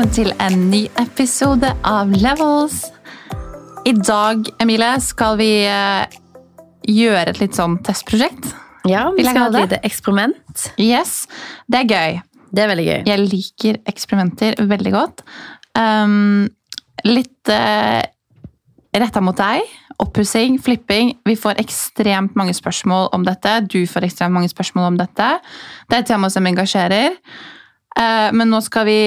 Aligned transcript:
Velkommen 0.00 0.16
til 0.16 0.30
en 0.40 0.62
ny 0.72 0.78
episode 0.96 1.68
av 1.84 2.08
Levels. 2.16 2.86
I 3.84 3.92
dag, 3.92 4.46
Emilie, 4.64 4.94
skal 5.04 5.34
vi 5.36 5.48
eh, 5.68 6.14
gjøre 6.88 7.34
et 7.34 7.40
litt 7.42 7.58
sånn 7.58 7.74
testprosjekt. 7.84 8.48
Ja, 8.88 9.02
vi 9.12 9.26
skal 9.26 9.42
ha 9.42 9.50
et 9.50 9.58
lite 9.58 9.80
eksperiment. 9.84 10.64
Yes, 10.80 11.26
det 11.68 11.82
er 11.82 11.92
gøy. 11.92 12.16
Det 12.48 12.64
er 12.64 12.72
veldig 12.72 12.86
gøy. 12.86 12.96
Jeg 13.10 13.26
liker 13.26 13.80
eksperimenter 13.92 14.56
veldig 14.72 14.94
godt. 14.94 15.20
Um, 15.76 16.48
litt 17.04 17.52
uh, 17.52 18.00
retta 18.96 19.20
mot 19.20 19.36
deg. 19.36 19.68
Oppussing, 20.00 20.56
flipping. 20.64 21.12
Vi 21.28 21.36
får 21.44 21.60
ekstremt 21.60 22.40
mange 22.40 22.56
spørsmål 22.56 23.10
om 23.12 23.28
dette. 23.28 23.58
Du 23.68 23.82
får 23.84 24.08
ekstremt 24.08 24.32
mange 24.38 24.48
spørsmål 24.48 24.94
om 24.94 24.98
dette. 25.04 25.28
Det 25.92 26.00
er 26.00 26.06
et 26.06 26.12
tema 26.14 26.32
som 26.32 26.48
engasjerer. 26.48 27.20
Eh, 28.00 28.28
men 28.32 28.48
nå 28.48 28.64
skal 28.64 28.86
vi 28.88 29.00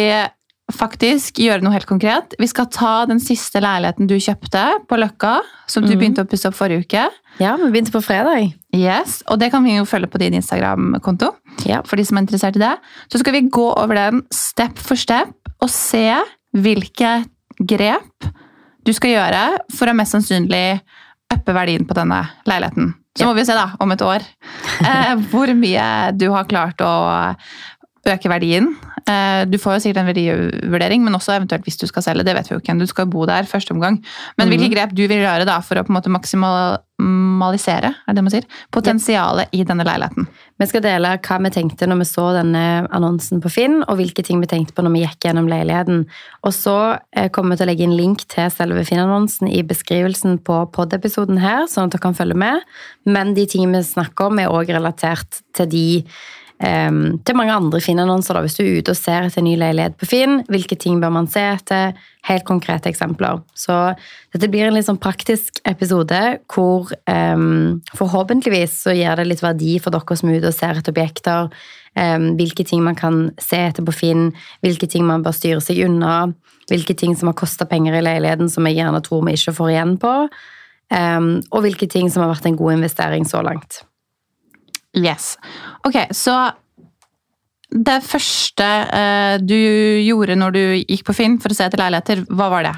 faktisk 0.71 1.41
gjøre 1.43 1.63
noe 1.63 1.73
helt 1.75 1.87
konkret. 1.89 2.35
Vi 2.39 2.47
skal 2.47 2.69
ta 2.71 2.93
den 3.09 3.19
siste 3.21 3.59
leiligheten 3.63 4.07
du 4.07 4.15
kjøpte 4.15 4.61
på 4.87 4.99
Løkka, 4.99 5.35
som 5.67 5.83
du 5.83 5.91
mm. 5.91 5.97
begynte 5.99 6.23
å 6.23 6.29
pusse 6.29 6.47
opp 6.47 6.55
forrige 6.57 6.85
uke. 6.85 7.03
Ja, 7.41 7.55
vi 7.59 7.69
begynte 7.73 7.93
på 7.93 8.03
fredag. 8.05 8.53
Yes, 8.75 9.21
Og 9.27 9.41
det 9.41 9.51
kan 9.53 9.65
vi 9.65 9.75
jo 9.75 9.87
følge 9.89 10.09
på 10.11 10.21
din 10.21 10.37
Instagram-konto. 10.39 11.33
Ja. 11.67 11.81
For 11.87 11.99
de 11.99 12.07
som 12.07 12.17
er 12.17 12.25
interessert 12.25 12.57
i 12.59 12.63
det. 12.63 12.73
Så 13.11 13.21
skal 13.21 13.35
vi 13.35 13.45
gå 13.51 13.67
over 13.73 13.99
den 13.99 14.23
step 14.33 14.79
for 14.79 14.99
step 14.99 15.35
og 15.59 15.69
se 15.71 16.07
hvilke 16.53 17.23
grep 17.59 18.31
du 18.83 18.91
skal 18.95 19.13
gjøre 19.13 19.45
for 19.73 19.89
å 19.89 19.95
mest 19.97 20.15
sannsynlig 20.15 20.81
uppe 21.33 21.55
verdien 21.55 21.87
på 21.87 21.95
denne 21.97 22.19
leiligheten. 22.49 22.93
Så 23.13 23.27
må 23.27 23.35
vi 23.37 23.43
se 23.45 23.53
da, 23.53 23.67
om 23.81 23.91
et 23.93 24.01
år 24.01 24.23
eh, 24.81 25.11
hvor 25.29 25.51
mye 25.53 25.85
du 26.17 26.25
har 26.33 26.47
klart 26.49 26.81
å 26.81 26.93
øke 28.05 28.29
verdien. 28.29 28.75
Eh, 29.07 29.43
du 29.47 29.57
får 29.59 29.77
jo 29.77 29.79
sikkert 29.83 30.01
en 30.03 30.09
verdivurdering, 30.11 31.03
men 31.03 31.15
også 31.15 31.37
eventuelt 31.37 31.63
hvis 31.63 31.77
du 31.79 31.87
skal 31.87 32.03
selge. 32.03 32.23
Det 32.27 32.35
vet 32.35 32.49
vi 32.49 32.55
jo 32.55 32.59
ikke. 32.61 32.75
Du 32.79 32.87
skal 32.87 33.05
bo 33.11 33.25
der 33.27 33.43
første 33.47 33.71
omgang. 33.71 34.01
Men 34.37 34.47
hvilke 34.49 34.67
Mhm. 34.69 34.73
grep 34.75 34.89
du 34.95 35.07
vil 35.07 35.23
gjøre 35.23 35.45
da 35.45 35.59
for 35.59 35.75
å 35.75 35.83
på 35.83 35.89
en 35.91 35.95
måte 36.01 36.11
maksimalisere 36.99 37.93
er 38.07 38.13
det 38.13 38.23
man 38.23 38.31
sier, 38.31 38.45
potensialet 38.71 39.47
i 39.53 39.63
denne 39.63 39.83
leiligheten. 39.85 40.27
Vi 40.59 40.67
skal 40.69 40.81
dele 40.81 41.17
hva 41.17 41.37
vi 41.43 41.49
tenkte 41.49 41.87
når 41.87 41.97
vi 42.03 42.07
så 42.09 42.25
denne 42.37 42.87
annonsen 42.91 43.41
på 43.41 43.51
Finn, 43.51 43.83
og 43.87 43.97
hvilke 43.97 44.23
ting 44.23 44.39
vi 44.39 44.47
tenkte 44.47 44.73
på 44.73 44.83
når 44.85 44.93
vi 44.93 45.05
gikk 45.05 45.19
gjennom 45.27 45.47
leiligheten. 45.49 46.05
Og 46.43 46.53
så 46.53 46.99
eh, 47.13 47.29
kommer 47.29 47.51
vi 47.55 47.57
til 47.57 47.67
å 47.67 47.71
legge 47.71 47.83
inn 47.87 47.97
link 47.97 48.27
til 48.27 48.49
selve 48.51 48.85
Finn-annonsen 48.85 49.49
i 49.51 49.63
beskrivelsen 49.63 50.39
på 50.43 50.71
pod-episoden 50.71 51.39
her, 51.39 51.65
sånn 51.67 51.85
at 51.89 51.91
dere 51.91 52.01
kan 52.07 52.13
følge 52.17 52.35
med. 52.35 52.61
Men 53.05 53.33
de 53.33 53.45
tingene 53.45 53.79
vi 53.81 53.83
snakker 53.93 54.27
om, 54.31 54.39
er 54.39 54.53
òg 54.53 54.67
relatert 54.69 55.41
til 55.53 55.65
de 55.67 55.87
em, 56.61 57.19
til 57.25 57.37
mange 57.37 57.55
andre 57.55 57.81
Finn-annonser. 57.83 58.39
Hvis 58.43 58.57
du 58.57 58.63
er 58.63 58.79
ute 58.79 58.93
og 58.93 58.99
ser 58.99 59.27
etter 59.27 59.45
ny 59.45 59.55
leilighet 59.59 59.95
på 59.99 60.09
Finn, 60.09 60.41
hvilke 60.51 60.77
ting 60.79 60.99
bør 61.01 61.13
man 61.15 61.29
se 61.31 61.43
etter? 61.53 61.93
Helt 62.27 62.45
konkrete 62.47 62.91
eksempler. 62.91 63.41
Så 63.57 63.75
dette 64.35 64.49
blir 64.51 64.67
en 64.67 64.77
litt 64.77 64.87
sånn 64.87 65.01
praktisk 65.01 65.59
episode 65.67 66.21
hvor 66.53 66.93
um, 67.09 67.81
forhåpentligvis 67.97 68.77
så 68.85 68.95
gir 68.95 69.19
det 69.19 69.27
litt 69.27 69.43
verdi 69.43 69.77
for 69.83 69.95
dere 69.95 70.19
som 70.19 70.31
er 70.31 70.39
ute 70.39 70.51
og 70.53 70.57
ser 70.57 70.79
etter 70.79 70.95
objekter. 70.95 71.51
Um, 71.99 72.31
hvilke 72.39 72.65
ting 72.65 72.81
man 72.85 72.97
kan 72.97 73.27
se 73.41 73.59
etter 73.67 73.85
på 73.85 73.93
Finn, 73.93 74.31
hvilke 74.65 74.89
ting 74.89 75.05
man 75.09 75.25
bør 75.25 75.35
styre 75.35 75.61
seg 75.63 75.83
unna. 75.85 76.33
Hvilke 76.71 76.95
ting 76.95 77.15
som 77.19 77.27
har 77.27 77.35
kosta 77.35 77.67
penger 77.67 77.97
i 77.97 78.03
leiligheten 78.05 78.47
som 78.51 78.63
jeg 78.69 78.79
gjerne 78.79 79.03
tror 79.03 79.25
vi 79.27 79.35
ikke 79.35 79.55
får 79.57 79.73
igjen 79.73 79.97
på. 79.99 80.13
Um, 80.93 81.33
og 81.51 81.65
hvilke 81.65 81.89
ting 81.91 82.11
som 82.11 82.23
har 82.23 82.31
vært 82.31 82.47
en 82.47 82.59
god 82.59 82.77
investering 82.77 83.27
så 83.27 83.41
langt. 83.43 83.83
Yes. 84.97 85.33
Ok, 85.87 85.97
så 86.13 86.37
det 87.73 87.99
første 88.05 88.65
eh, 88.93 89.35
du 89.41 89.57
gjorde 90.05 90.37
når 90.37 90.53
du 90.53 90.63
gikk 90.83 91.07
på 91.07 91.15
Finn 91.17 91.39
for 91.41 91.53
å 91.53 91.57
se 91.57 91.65
etter 91.65 91.81
leiligheter, 91.81 92.27
hva 92.29 92.51
var 92.53 92.67
det? 92.67 92.75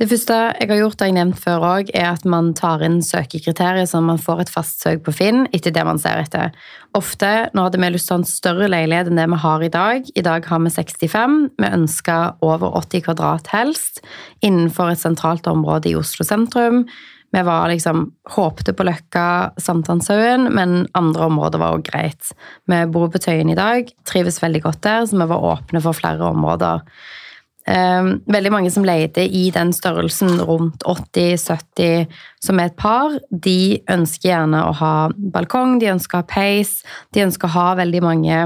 Det 0.00 0.06
første 0.08 0.36
jeg 0.56 0.68
har 0.70 0.78
gjort, 0.78 1.02
og 1.02 1.08
jeg 1.10 1.12
nevnt 1.12 1.40
før 1.42 1.64
også, 1.68 1.92
er 1.92 2.06
at 2.08 2.22
man 2.28 2.54
tar 2.56 2.80
inn 2.86 3.02
søkekriterier 3.04 3.84
så 3.88 4.00
man 4.00 4.20
får 4.20 4.46
et 4.46 4.52
fast 4.52 4.80
søk 4.80 5.02
på 5.04 5.12
Finn 5.12 5.42
etter 5.52 5.74
det 5.76 5.84
man 5.84 6.00
ser 6.00 6.22
etter. 6.22 6.54
Ofte, 6.96 7.50
nå 7.52 7.66
hadde 7.66 7.80
vi 7.82 7.90
lyst 7.92 8.08
til 8.08 8.14
å 8.14 8.18
ha 8.18 8.22
en 8.22 8.30
større 8.30 8.70
leilighet 8.72 9.10
enn 9.10 9.20
det 9.20 9.28
vi 9.28 9.40
har 9.42 9.64
i 9.66 9.72
dag. 9.74 10.08
I 10.16 10.24
dag 10.24 10.48
har 10.48 10.62
vi 10.64 10.72
65. 10.72 11.36
Vi 11.60 11.72
ønsker 11.80 12.40
over 12.40 12.80
80 12.80 13.04
kvadrat 13.10 13.52
helst, 13.52 14.00
innenfor 14.40 14.94
et 14.94 15.04
sentralt 15.04 15.48
område 15.52 15.92
i 15.92 15.98
Oslo 16.00 16.24
sentrum. 16.24 16.86
Vi 17.30 17.42
var 17.46 17.68
liksom, 17.70 18.08
håpte 18.34 18.74
på 18.74 18.84
Løkka, 18.86 19.52
Sankthanshaugen, 19.62 20.48
men 20.54 20.86
andre 20.98 21.28
områder 21.30 21.62
var 21.62 21.76
også 21.76 21.86
greit. 21.86 22.32
Vi 22.66 22.80
bor 22.90 23.10
på 23.12 23.22
Tøyen 23.22 23.52
i 23.52 23.58
dag, 23.58 23.90
trives 24.08 24.40
veldig 24.42 24.64
godt 24.64 24.82
der, 24.86 25.06
så 25.06 25.18
vi 25.18 25.28
var 25.30 25.50
åpne 25.52 25.82
for 25.84 25.94
flere 25.94 26.32
områder. 26.32 26.82
Eh, 27.70 28.08
veldig 28.34 28.50
mange 28.50 28.70
som 28.74 28.86
leide 28.86 29.22
i 29.22 29.44
den 29.54 29.70
størrelsen 29.76 30.40
rundt 30.48 30.82
80-70 30.88 32.08
som 32.42 32.58
er 32.58 32.70
et 32.70 32.78
par, 32.80 33.14
de 33.30 33.78
ønsker 33.92 34.30
gjerne 34.32 34.64
å 34.66 34.72
ha 34.80 34.94
balkong, 35.12 35.78
de 35.78 35.92
ønsker 35.92 36.18
å 36.18 36.24
ha 36.24 36.30
peis, 36.30 36.80
de 37.14 37.26
ønsker 37.28 37.46
å 37.46 37.54
ha 37.58 37.68
veldig 37.82 38.02
mange 38.02 38.40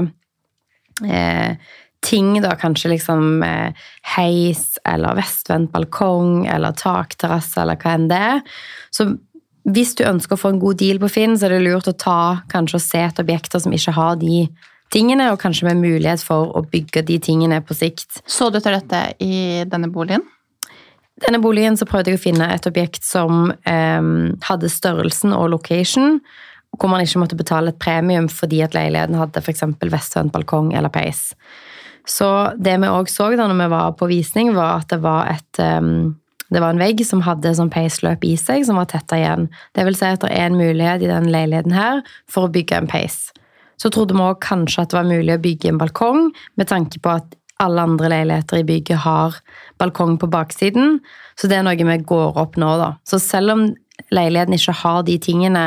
eh, 1.07 1.57
ting, 2.05 2.41
da 2.43 2.55
kanskje 2.59 2.91
liksom 2.95 3.43
eh, 3.43 3.85
heis 4.15 4.75
eller 4.85 5.17
vestvendt 5.17 5.71
balkong 5.73 6.45
eller 6.51 6.75
takterrasse 6.77 7.61
eller 7.61 7.79
hva 7.81 7.95
enn 7.97 8.09
det 8.11 8.19
er. 8.33 8.43
Så 8.93 9.09
hvis 9.65 9.95
du 9.97 10.05
ønsker 10.05 10.37
å 10.37 10.39
få 10.39 10.53
en 10.53 10.61
god 10.61 10.77
deal 10.81 10.99
på 11.01 11.09
Finn, 11.09 11.33
så 11.37 11.47
er 11.47 11.55
det 11.55 11.65
lurt 11.65 11.89
å 11.89 11.97
ta 11.97 12.19
kanskje 12.51 12.77
og 12.77 12.85
se 12.85 13.01
etter 13.01 13.25
objekter 13.25 13.63
som 13.63 13.73
ikke 13.73 13.95
har 13.97 14.19
de 14.21 14.45
tingene, 14.93 15.31
og 15.33 15.41
kanskje 15.41 15.65
med 15.67 15.81
mulighet 15.81 16.21
for 16.23 16.53
å 16.53 16.61
bygge 16.69 17.01
de 17.07 17.17
tingene 17.23 17.57
på 17.65 17.77
sikt. 17.77 18.21
Så 18.29 18.51
du 18.51 18.59
etter 18.59 18.77
dette 18.77 19.01
i 19.23 19.65
denne 19.69 19.89
boligen? 19.91 20.23
Denne 21.23 21.39
boligen 21.39 21.77
så 21.79 21.87
prøvde 21.87 22.11
jeg 22.11 22.19
å 22.19 22.25
finne 22.25 22.49
et 22.51 22.67
objekt 22.67 23.05
som 23.07 23.47
eh, 23.65 24.09
hadde 24.45 24.71
størrelsen 24.71 25.33
og 25.33 25.49
location, 25.55 26.19
hvor 26.75 26.91
man 26.91 27.01
ikke 27.01 27.21
måtte 27.21 27.39
betale 27.39 27.71
et 27.71 27.79
premium 27.79 28.27
fordi 28.29 28.59
at 28.65 28.75
leiligheten 28.75 29.15
hadde 29.17 29.41
f.eks. 29.41 29.63
vestvendt 29.79 30.35
balkong 30.35 30.73
eller 30.75 30.91
peis. 30.91 31.29
Så 32.05 32.29
det 32.61 32.75
vi 32.81 32.91
òg 32.91 33.09
så 33.11 33.31
da 33.35 33.47
når 33.49 33.63
vi 33.63 33.71
var 33.73 33.95
på 33.99 34.09
visning, 34.11 34.53
var 34.55 34.83
at 34.83 34.91
det 34.93 35.01
var, 35.03 35.31
et, 35.33 35.61
um, 35.61 36.15
det 36.53 36.61
var 36.61 36.73
en 36.73 36.81
vegg 36.81 37.01
som 37.07 37.23
hadde 37.25 37.55
sånn 37.57 37.73
peisløp 37.73 38.25
i 38.27 38.35
seg, 38.39 38.65
som 38.67 38.79
var 38.79 38.89
tetta 38.91 39.17
igjen. 39.19 39.49
Det 39.75 39.87
vil 39.87 39.97
si 39.97 40.09
at 40.09 40.21
det 40.23 40.33
er 40.33 40.49
en 40.49 40.59
mulighet 40.59 41.05
i 41.05 41.09
denne 41.09 41.33
leiligheten 41.33 41.75
her 41.75 42.03
for 42.31 42.47
å 42.47 42.53
bygge 42.53 42.77
en 42.77 42.91
peis. 42.91 43.31
Så 43.81 43.91
trodde 43.91 44.15
vi 44.15 44.23
òg 44.23 44.37
kanskje 44.43 44.85
at 44.85 44.93
det 44.93 44.99
var 44.99 45.09
mulig 45.09 45.33
å 45.35 45.41
bygge 45.41 45.73
en 45.73 45.81
balkong, 45.81 46.29
med 46.55 46.69
tanke 46.71 47.01
på 47.01 47.17
at 47.17 47.35
alle 47.63 47.85
andre 47.87 48.11
leiligheter 48.11 48.59
i 48.59 48.67
bygget 48.67 49.03
har 49.05 49.39
balkong 49.79 50.17
på 50.19 50.29
baksiden. 50.31 50.99
Så 51.39 51.47
det 51.47 51.59
er 51.59 51.65
noe 51.67 51.75
vi 51.75 51.97
går 52.07 52.39
opp 52.39 52.59
nå, 52.59 52.71
da. 52.81 52.93
Så 53.07 53.19
selv 53.23 53.55
om 53.55 53.67
leiligheten 54.11 54.57
ikke 54.57 54.75
har 54.83 55.03
de 55.07 55.17
tingene 55.23 55.65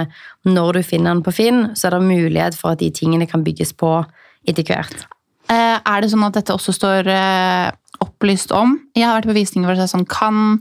når 0.48 0.78
du 0.78 0.82
finner 0.84 1.14
den 1.14 1.24
på 1.24 1.34
Finn, 1.34 1.62
så 1.74 1.88
er 1.88 1.96
det 1.96 2.08
mulighet 2.08 2.58
for 2.58 2.76
at 2.76 2.82
de 2.84 2.90
tingene 2.94 3.28
kan 3.28 3.44
bygges 3.44 3.72
på 3.76 4.02
etter 4.48 4.68
hvert. 4.68 5.08
Eh, 5.48 5.78
er 5.80 6.02
det 6.02 6.10
sånn 6.12 6.26
at 6.26 6.36
dette 6.36 6.52
også 6.52 6.74
står 6.76 7.08
eh, 7.08 7.70
opplyst 8.04 8.52
om? 8.52 8.76
Jeg 8.96 9.08
har 9.08 9.16
vært 9.16 9.30
på 9.30 9.38
visninger 9.38 9.68
hvor 9.70 9.80
det 9.80 9.88
sånn, 9.88 10.04
kan 10.08 10.60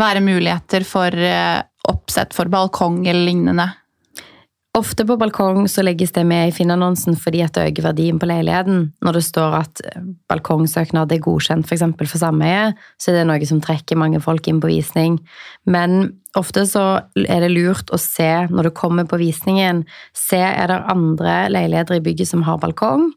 være 0.00 0.24
muligheter 0.24 0.86
for 0.88 1.12
eh, 1.12 1.60
oppsett 1.90 2.32
for 2.36 2.48
balkong 2.52 3.02
eller 3.04 3.28
lignende. 3.28 3.68
Ofte 4.72 5.04
på 5.04 5.18
balkong 5.20 5.66
så 5.68 5.82
legges 5.84 6.14
det 6.16 6.22
med 6.24 6.48
i 6.48 6.52
Finn-annonsen 6.56 7.18
fordi 7.20 7.42
at 7.44 7.52
det 7.52 7.66
øker 7.68 7.90
verdien 7.90 8.16
på 8.16 8.24
leiligheten. 8.30 8.86
Når 9.04 9.18
det 9.18 9.22
står 9.26 9.56
at 9.58 9.82
balkongsøknad 10.32 11.12
er 11.12 11.20
godkjent 11.20 11.68
f.eks. 11.68 11.84
For, 11.98 12.08
for 12.08 12.22
sameie, 12.22 12.70
så 12.96 13.12
er 13.12 13.18
det 13.18 13.26
noe 13.28 13.50
som 13.50 13.60
trekker 13.60 14.00
mange 14.00 14.22
folk 14.24 14.48
inn 14.48 14.62
på 14.64 14.72
visning. 14.72 15.20
Men 15.68 16.14
ofte 16.40 16.64
så 16.70 16.86
er 17.20 17.44
det 17.44 17.52
lurt 17.52 17.92
å 17.92 18.00
se 18.00 18.30
når 18.48 18.70
du 18.70 18.74
kommer 18.80 19.04
på 19.04 19.20
visningen, 19.20 19.84
se 20.16 20.40
er 20.40 20.72
det 20.72 20.80
andre 20.88 21.36
leiligheter 21.52 22.00
i 22.00 22.04
bygget 22.08 22.32
som 22.32 22.48
har 22.48 22.62
balkong. 22.64 23.10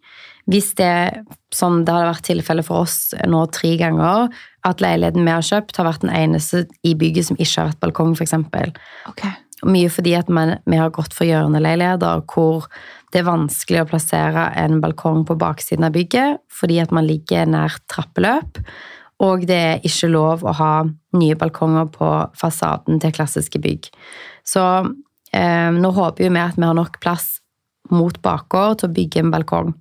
Hvis 0.52 0.76
det, 0.78 1.26
som 1.54 1.80
det 1.86 1.94
hadde 1.94 2.12
vært 2.12 2.28
tilfellet 2.28 2.68
for 2.68 2.86
oss 2.86 3.16
nå 3.26 3.40
tre 3.54 3.72
ganger, 3.82 4.30
at 4.66 4.82
leiligheten 4.84 5.26
vi 5.26 5.34
har 5.34 5.46
kjøpt, 5.46 5.80
har 5.80 5.88
vært 5.90 6.06
den 6.06 6.14
eneste 6.14 6.66
i 6.86 6.94
bygget 6.98 7.32
som 7.32 7.40
ikke 7.40 7.56
har 7.62 7.72
hatt 7.72 7.82
balkong, 7.82 8.14
f.eks. 8.14 8.36
Okay. 9.10 9.34
Mye 9.66 9.90
fordi 9.90 10.14
at 10.18 10.30
man, 10.30 10.58
vi 10.70 10.78
har 10.78 10.94
gått 10.94 11.16
for 11.16 11.26
hjørneleiligheter 11.26 12.26
hvor 12.30 12.68
det 13.14 13.22
er 13.22 13.30
vanskelig 13.30 13.82
å 13.82 13.88
plassere 13.90 14.50
en 14.60 14.82
balkong 14.84 15.24
på 15.26 15.38
baksiden 15.40 15.88
av 15.88 15.96
bygget 15.96 16.42
fordi 16.54 16.82
at 16.84 16.94
man 16.94 17.08
ligger 17.08 17.48
nær 17.50 17.78
trappeløp. 17.92 18.60
Og 19.24 19.46
det 19.48 19.58
er 19.58 19.86
ikke 19.88 20.12
lov 20.12 20.44
å 20.44 20.54
ha 20.58 20.74
nye 21.16 21.38
balkonger 21.40 21.88
på 21.94 22.10
fasaden 22.36 23.00
til 23.00 23.14
klassiske 23.16 23.62
bygg. 23.64 23.88
Så 24.44 24.62
eh, 25.32 25.72
nå 25.72 25.92
håper 25.96 26.28
vi 26.28 26.42
at 26.42 26.60
vi 26.60 26.68
har 26.68 26.76
nok 26.76 27.00
plass 27.04 27.38
mot 27.94 28.18
bakgård 28.26 28.82
til 28.82 28.90
å 28.90 28.96
bygge 28.98 29.24
en 29.24 29.32
balkong. 29.32 29.72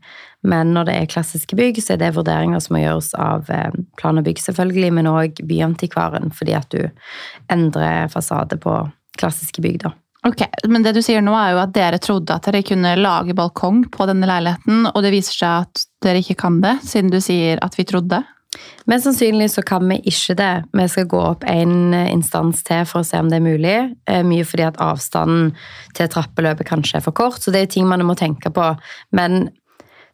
Men 0.45 0.75
når 0.77 0.89
det 0.89 0.95
er 0.99 1.11
klassiske 1.11 1.57
bygg, 1.57 1.81
så 1.83 1.95
er 1.95 2.03
det 2.03 2.15
vurderinger 2.17 2.61
som 2.61 2.77
må 2.77 2.83
gjøres 2.83 3.13
av 3.21 3.51
eh, 3.53 3.75
plan 4.01 4.21
og 4.21 4.27
bygg, 4.27 4.43
selvfølgelig, 4.45 4.93
men 4.99 5.11
òg 5.11 5.41
byantikvaren, 5.49 6.33
fordi 6.37 6.57
at 6.59 6.69
du 6.75 6.83
endrer 7.53 8.11
fasade 8.13 8.61
på 8.61 8.77
klassiske 9.21 9.65
bygg, 9.65 9.85
da. 9.87 9.95
Ok, 10.25 10.41
Men 10.69 10.85
det 10.85 10.95
du 10.97 11.03
sier 11.05 11.21
nå 11.21 11.35
er 11.37 11.51
jo 11.53 11.59
at 11.61 11.73
dere 11.77 11.99
trodde 12.01 12.33
at 12.33 12.47
dere 12.49 12.63
kunne 12.65 12.95
lage 12.97 13.37
balkong 13.37 13.83
på 13.93 14.07
denne 14.09 14.29
leiligheten, 14.29 14.87
og 14.89 15.03
det 15.05 15.13
viser 15.13 15.37
seg 15.37 15.67
at 15.67 15.83
dere 16.05 16.23
ikke 16.25 16.39
kan 16.47 16.63
det, 16.65 16.79
siden 16.89 17.13
du 17.13 17.19
sier 17.21 17.61
at 17.65 17.77
vi 17.77 17.85
trodde. 17.89 18.23
Mest 18.89 19.05
sannsynlig 19.05 19.51
så 19.51 19.65
kan 19.67 19.85
vi 19.89 19.99
ikke 20.09 20.37
det. 20.39 20.53
Vi 20.73 20.87
skal 20.89 21.09
gå 21.11 21.21
opp 21.21 21.45
en 21.49 21.95
instans 22.05 22.63
til 22.65 22.85
for 22.89 23.03
å 23.03 23.07
se 23.07 23.21
om 23.21 23.29
det 23.29 23.41
er 23.41 23.45
mulig. 23.45 23.77
Eh, 24.09 24.23
Mye 24.25 24.47
fordi 24.49 24.67
at 24.69 24.81
avstanden 24.83 25.53
til 25.97 26.11
trappeløpet 26.13 26.69
kanskje 26.69 27.01
er 27.01 27.05
for 27.05 27.17
kort, 27.17 27.43
så 27.43 27.53
det 27.53 27.65
er 27.65 27.73
ting 27.75 27.89
man 27.91 28.05
må 28.07 28.17
tenke 28.19 28.53
på. 28.55 28.71
Men 29.17 29.49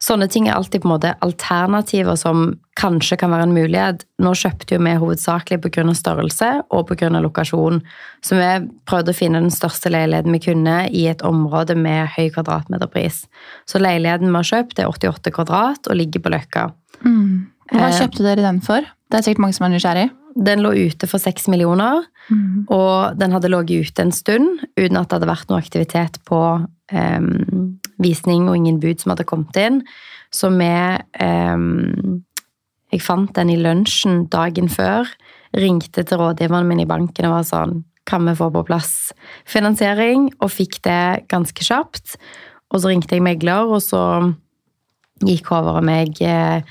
sånne 0.01 0.27
ting 0.31 0.47
er 0.49 0.57
alltid 0.57 0.81
på 0.81 0.89
en 0.89 0.93
måte 0.95 1.13
alternativer 1.25 2.17
som 2.19 2.55
kanskje 2.79 3.17
kan 3.21 3.31
være 3.33 3.45
en 3.47 3.55
mulighet. 3.55 4.05
Nå 4.23 4.33
kjøpte 4.37 4.75
jo 4.75 4.81
vi 4.81 4.95
hovedsakelig 4.97 5.59
pga. 5.61 5.85
størrelse 5.93 6.51
og 6.71 6.87
pga. 6.89 7.09
lokasjon. 7.21 7.81
Så 8.21 8.37
vi 8.39 8.67
prøvde 8.85 9.13
å 9.13 9.17
finne 9.17 9.41
den 9.41 9.53
største 9.53 9.91
leiligheten 9.93 10.31
vi 10.31 10.39
kunne 10.39 10.89
i 10.89 11.07
et 11.07 11.21
område 11.21 11.75
med 11.75 12.09
høy 12.17 12.29
kvadratmeterpris. 12.29 13.27
Så 13.65 13.79
leiligheten 13.79 14.27
vi 14.27 14.35
har 14.35 14.49
kjøpt, 14.51 14.79
er 14.79 14.89
88 14.89 15.31
kvadrat 15.31 15.87
og 15.87 15.95
ligger 15.95 16.19
på 16.19 16.33
Løkka. 16.33 16.71
Hva 17.71 17.87
Eh, 17.87 17.99
kjøpte 17.99 18.23
dere 18.23 18.41
den 18.41 18.59
for? 18.61 18.81
Det 18.81 19.19
er 19.19 19.21
sikkert 19.21 19.39
mange 19.39 19.53
som 19.53 19.65
er 19.65 19.75
nysgjerrig. 19.75 20.09
Den 20.35 20.63
lå 20.63 20.71
ute 20.87 21.07
for 21.09 21.19
6 21.19 21.49
millioner, 21.51 22.05
og 22.71 23.17
den 23.19 23.33
hadde 23.35 23.49
ligget 23.51 23.89
ute 23.91 24.05
en 24.05 24.13
stund 24.15 24.61
uten 24.77 24.99
at 24.99 25.09
det 25.09 25.17
hadde 25.17 25.29
vært 25.29 25.49
noe 25.51 25.59
aktivitet 25.59 26.19
på 26.27 26.39
um, 26.61 27.79
visning 28.01 28.47
og 28.47 28.55
ingen 28.55 28.79
bud 28.79 29.01
som 29.01 29.13
hadde 29.13 29.27
kommet 29.27 29.57
inn. 29.59 29.81
Så 30.31 30.51
vi 30.55 30.71
um, 31.23 32.21
Jeg 32.91 33.03
fant 33.03 33.31
den 33.35 33.49
i 33.49 33.59
lunsjen 33.59 34.25
dagen 34.31 34.67
før. 34.71 35.07
Ringte 35.55 36.03
til 36.03 36.19
rådgiveren 36.19 36.67
min 36.67 36.83
i 36.83 36.87
banken 36.87 37.27
og 37.27 37.37
var 37.37 37.47
sånn 37.47 37.83
Kan 38.07 38.25
vi 38.27 38.35
få 38.35 38.49
på 38.51 38.63
plass 38.67 39.11
finansiering? 39.45 40.31
Og 40.41 40.51
fikk 40.51 40.81
det 40.83 41.27
ganske 41.31 41.63
kjapt. 41.63 42.17
Og 42.71 42.81
så 42.81 42.91
ringte 42.91 43.15
jeg 43.15 43.23
megler, 43.23 43.67
og 43.67 43.83
så 43.83 44.31
gikk 45.21 45.51
over 45.53 45.79
og 45.79 45.85
meg 45.85 46.17
eh, 46.25 46.63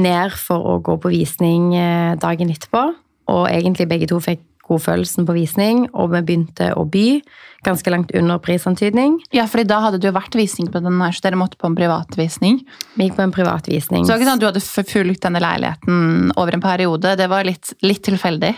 ned 0.00 0.34
for 0.38 0.64
å 0.64 0.78
gå 0.84 0.96
på 1.02 1.12
visning 1.12 1.74
eh, 1.76 2.14
dagen 2.20 2.50
etterpå. 2.54 2.86
Og 3.28 3.48
egentlig 3.50 3.88
begge 3.90 4.08
to 4.10 4.20
fikk 4.24 4.44
godfølelsen 4.68 5.26
på 5.28 5.36
visning, 5.36 5.86
og 5.96 6.12
vi 6.12 6.20
begynte 6.28 6.72
å 6.76 6.84
by. 6.88 7.20
Ganske 7.66 7.90
langt 7.90 8.12
under 8.14 8.38
prisantydning. 8.42 9.16
Ja, 9.34 9.48
fordi 9.50 9.64
da 9.66 9.80
hadde 9.82 9.98
det 9.98 10.10
jo 10.10 10.14
vært 10.14 10.36
visning 10.38 10.68
på 10.70 10.82
den 10.84 11.00
her, 11.02 11.14
så 11.16 11.24
dere 11.24 11.40
måtte 11.40 11.58
på 11.58 11.70
en 11.70 11.76
privatvisning. 11.78 12.60
Vi 12.94 13.08
gikk 13.08 13.16
på 13.16 13.24
en 13.24 13.34
privatvisning. 13.34 14.04
Så 14.04 14.12
det 14.12 14.14
var 14.14 14.20
ikke 14.20 14.28
sånn 14.28 14.38
at 14.38 14.44
du 14.44 14.48
hadde 14.50 14.92
fulgt 14.92 15.24
denne 15.24 15.42
leiligheten 15.42 16.32
over 16.36 16.54
en 16.54 16.64
periode. 16.64 17.16
Det 17.18 17.28
var 17.32 17.48
litt, 17.48 17.72
litt 17.82 18.04
tilfeldig. 18.06 18.52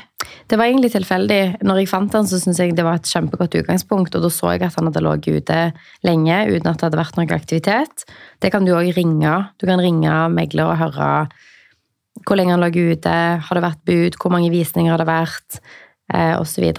Det 0.50 0.58
var 0.58 0.68
egentlig 0.68 0.92
tilfeldig. 0.92 1.40
Når 1.64 1.80
jeg 1.80 1.90
fant 1.90 2.12
den, 2.12 2.28
så 2.28 2.40
syntes 2.42 2.60
jeg 2.60 2.74
det 2.76 2.84
var 2.84 3.00
et 3.00 3.08
kjempegodt 3.08 3.56
utgangspunkt, 3.62 4.16
og 4.18 4.26
da 4.26 4.32
så 4.34 4.54
jeg 4.56 4.66
at 4.66 4.76
han 4.76 4.90
hadde 4.90 5.04
ligget 5.06 5.44
ute 5.46 5.60
lenge 6.06 6.42
uten 6.50 6.72
at 6.72 6.82
det 6.82 6.90
hadde 6.90 7.00
vært 7.00 7.20
noe 7.20 7.38
aktivitet. 7.38 8.04
Det 8.42 8.52
kan 8.52 8.66
du 8.66 8.74
òg 8.76 8.92
ringe. 8.98 9.36
Du 9.62 9.68
kan 9.70 9.80
ringe 9.80 10.24
megler 10.34 10.74
og 10.74 10.82
høre 10.82 11.12
hvor 12.26 12.38
lenge 12.38 12.54
han 12.54 12.62
lå 12.62 12.70
ute, 12.74 13.16
har 13.46 13.56
det 13.56 13.64
vært 13.64 13.82
bud, 13.88 14.18
hvor 14.20 14.34
mange 14.34 14.52
visninger 14.52 14.92
har 14.92 15.00
det 15.00 15.08
vært, 15.08 15.60
eh, 16.12 16.36
osv. 16.38 16.70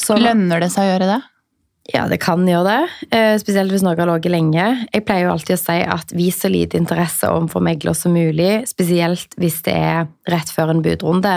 Så 0.00 0.18
Lønner 0.18 0.62
det 0.62 0.72
seg 0.74 0.86
å 0.86 0.92
gjøre 0.94 1.12
det? 1.12 1.20
ja, 1.92 2.06
det 2.08 2.16
kan 2.22 2.46
gjøre 2.48 2.64
det. 2.64 3.08
Eh, 3.12 3.34
spesielt 3.40 3.72
hvis 3.72 3.82
noe 3.84 3.96
har 3.98 4.08
ligget 4.08 4.32
lenge. 4.32 4.64
Jeg 4.88 5.04
pleier 5.04 5.26
jo 5.26 5.34
alltid 5.34 5.58
å 5.58 5.60
si 5.60 5.76
at 5.96 6.14
vis 6.16 6.38
så 6.40 6.48
lite 6.48 6.78
interesse 6.80 7.28
overfor 7.28 7.60
megler 7.64 7.96
som 7.98 8.14
mulig, 8.16 8.64
spesielt 8.70 9.36
hvis 9.40 9.58
det 9.66 9.74
er 9.76 10.06
rett 10.32 10.48
før 10.48 10.72
en 10.72 10.80
budrunde. 10.84 11.34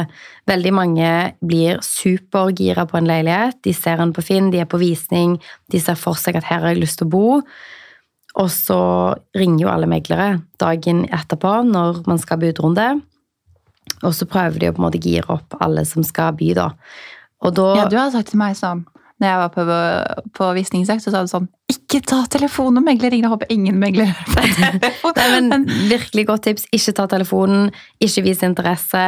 Veldig 0.48 0.74
mange 0.76 1.10
blir 1.44 1.82
supergira 1.84 2.88
på 2.88 3.00
en 3.00 3.10
leilighet. 3.10 3.60
De 3.68 3.76
ser 3.76 4.00
den 4.00 4.16
på 4.16 4.24
Finn, 4.24 4.48
de 4.54 4.64
er 4.64 4.70
på 4.72 4.80
visning, 4.80 5.36
de 5.74 5.84
ser 5.84 6.00
for 6.00 6.16
seg 6.16 6.40
at 6.40 6.48
her 6.48 6.64
har 6.64 6.72
jeg 6.72 6.86
lyst 6.86 7.02
til 7.02 7.10
å 7.10 7.16
bo. 7.18 7.28
Og 8.38 8.50
så 8.54 8.80
ringer 9.38 9.64
jo 9.64 9.72
alle 9.72 9.90
meglere 9.90 10.42
dagen 10.62 11.06
etterpå 11.10 11.60
når 11.66 12.04
man 12.10 12.20
skal 12.22 12.42
budrunde. 12.42 12.90
Og 14.06 14.14
så 14.14 14.28
prøver 14.30 14.62
de 14.62 14.70
å 14.70 14.76
på 14.76 14.84
en 14.84 14.88
måte 14.90 15.02
gire 15.02 15.40
opp 15.40 15.58
alle 15.64 15.86
som 15.90 16.06
skal 16.06 16.36
by, 16.38 16.52
da. 16.58 16.70
Og 17.46 17.56
da 17.58 17.68
Ja, 17.80 17.90
du 17.90 17.98
har 17.98 18.14
sagt 18.14 18.34
til 18.34 18.42
meg 18.42 18.58
sånn 18.60 18.86
når 19.18 19.32
jeg 19.32 19.38
var 19.42 19.54
på, 19.54 19.64
på 20.38 20.48
visningsjakt, 20.54 21.02
så 21.02 21.10
sa 21.14 21.24
du 21.26 21.32
sånn 21.32 21.48
Ikke 21.74 22.04
ta 22.06 22.20
telefonen 22.30 22.78
når 22.78 22.86
megler 22.92 23.14
ringer! 23.14 23.26
Jeg 23.26 23.34
håper 23.34 23.54
ingen 23.54 23.80
megler 23.82 24.12
hører 24.12 24.28
på 24.30 24.44
telefonen. 24.60 25.50
Nei, 25.50 25.58
men 25.66 25.90
Virkelig 25.90 26.26
godt 26.30 26.46
tips. 26.46 26.68
Ikke 26.76 26.94
ta 27.00 27.08
telefonen, 27.10 27.72
ikke 28.04 28.28
vis 28.28 28.44
interesse. 28.46 29.06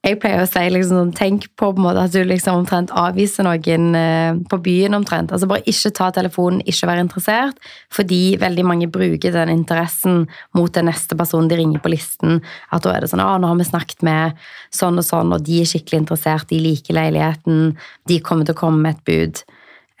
Jeg 0.00 0.16
pleier 0.16 0.40
å 0.40 0.46
si 0.48 0.62
liksom 0.72 0.96
sånn, 0.96 1.10
tenk 1.12 1.42
på, 1.60 1.66
på 1.76 1.82
måte 1.84 2.06
at 2.06 2.14
du 2.14 2.22
liksom 2.24 2.62
omtrent 2.62 2.92
avviser 2.96 3.44
noen 3.44 3.90
eh, 3.98 4.38
på 4.48 4.58
byen. 4.64 4.96
omtrent. 4.96 5.32
Altså 5.36 5.48
Bare 5.50 5.60
ikke 5.68 5.90
ta 5.92 6.06
telefonen, 6.16 6.62
ikke 6.64 6.88
være 6.88 7.02
interessert. 7.04 7.58
Fordi 7.92 8.38
veldig 8.40 8.64
mange 8.64 8.88
bruker 8.88 9.34
den 9.34 9.52
interessen 9.52 10.22
mot 10.56 10.72
den 10.72 10.88
neste 10.88 11.18
personen 11.20 11.50
de 11.52 11.58
ringer 11.60 11.84
på 11.84 11.92
listen. 11.92 12.40
At 12.72 12.86
da 12.86 12.94
er 12.94 13.04
det 13.04 13.10
sånn 13.12 13.20
ah, 13.20 13.36
'Nå 13.36 13.50
har 13.52 13.60
vi 13.60 13.68
snakket 13.68 14.00
med 14.08 14.40
sånn 14.72 14.96
og 14.96 15.04
sånn, 15.04 15.34
og 15.36 15.44
de 15.44 15.60
er 15.60 15.68
skikkelig 15.68 16.00
interessert, 16.00 16.48
de 16.48 16.62
liker 16.64 16.96
leiligheten, 16.96 17.76
de 18.08 18.20
kommer 18.24 18.48
til 18.48 18.56
å 18.56 18.60
komme 18.62 18.80
med 18.80 18.96
et 18.96 19.04
bud'. 19.04 19.44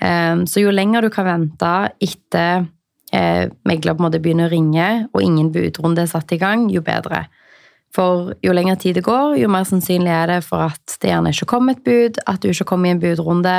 Eh, 0.00 0.36
Så 0.48 0.64
jo 0.64 0.70
lenger 0.72 1.02
du 1.02 1.10
kan 1.10 1.28
vente 1.28 1.92
etter 2.00 2.64
eh, 3.12 3.50
megler 3.68 3.92
på 3.92 4.00
en 4.00 4.08
måte 4.08 4.22
begynner 4.22 4.48
å 4.48 4.54
ringe, 4.54 5.08
og 5.12 5.20
ingen 5.20 5.52
budrunde 5.52 6.02
er 6.02 6.06
satt 6.08 6.32
i 6.32 6.38
gang, 6.40 6.70
jo 6.70 6.80
bedre. 6.80 7.26
For 7.94 8.34
jo 8.44 8.54
lengre 8.54 8.76
tid 8.78 9.00
det 9.00 9.06
går, 9.06 9.36
jo 9.40 9.50
mer 9.50 9.66
sannsynlig 9.66 10.12
er 10.14 10.30
det 10.30 10.40
for 10.46 10.68
at 10.70 10.98
det 11.02 11.10
gjerne 11.10 11.32
ikke 11.34 11.48
kommer 11.50 11.74
et 11.74 11.84
bud, 11.86 12.20
at 12.30 12.42
du 12.42 12.52
ikke 12.52 12.68
kommer 12.70 12.90
i 12.90 12.94
en 12.94 13.02
budrunde, 13.02 13.56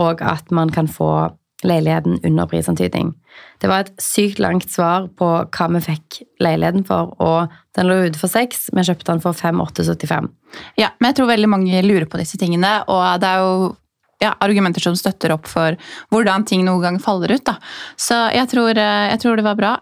og 0.00 0.20
at 0.20 0.50
man 0.54 0.72
kan 0.72 0.88
få 0.90 1.30
leiligheten 1.64 2.20
under 2.24 2.48
prisantydning. 2.48 3.12
Det 3.60 3.68
var 3.68 3.84
et 3.84 3.92
sykt 4.00 4.40
langt 4.40 4.70
svar 4.72 5.08
på 5.16 5.28
hva 5.44 5.66
vi 5.74 5.82
fikk 5.84 6.20
leiligheten 6.40 6.86
for, 6.88 7.12
og 7.20 7.52
den 7.76 7.88
lå 7.88 7.98
ute 8.06 8.20
for 8.20 8.32
seks. 8.32 8.68
Vi 8.72 8.84
kjøpte 8.86 9.12
den 9.12 9.20
for 9.24 9.36
5875. 9.36 10.30
Ja, 10.80 10.92
men 10.98 11.10
jeg 11.10 11.20
tror 11.20 11.30
veldig 11.32 11.50
mange 11.52 11.84
lurer 11.84 12.08
på 12.08 12.20
disse 12.20 12.40
tingene, 12.40 12.80
og 12.88 13.04
det 13.20 13.28
er 13.28 13.44
jo 13.44 13.52
ja, 14.20 14.34
argumenter 14.44 14.84
som 14.84 14.96
støtter 14.98 15.32
opp 15.36 15.48
for 15.48 15.76
hvordan 16.12 16.44
ting 16.48 16.64
noen 16.66 16.84
gang 16.84 16.98
faller 17.02 17.36
ut. 17.36 17.44
Da. 17.46 17.56
Så 17.96 18.18
jeg 18.36 18.48
tror, 18.52 18.72
eh, 18.76 19.06
jeg 19.12 19.22
tror 19.22 19.40
det 19.40 19.46
var 19.46 19.60
bra. 19.60 19.76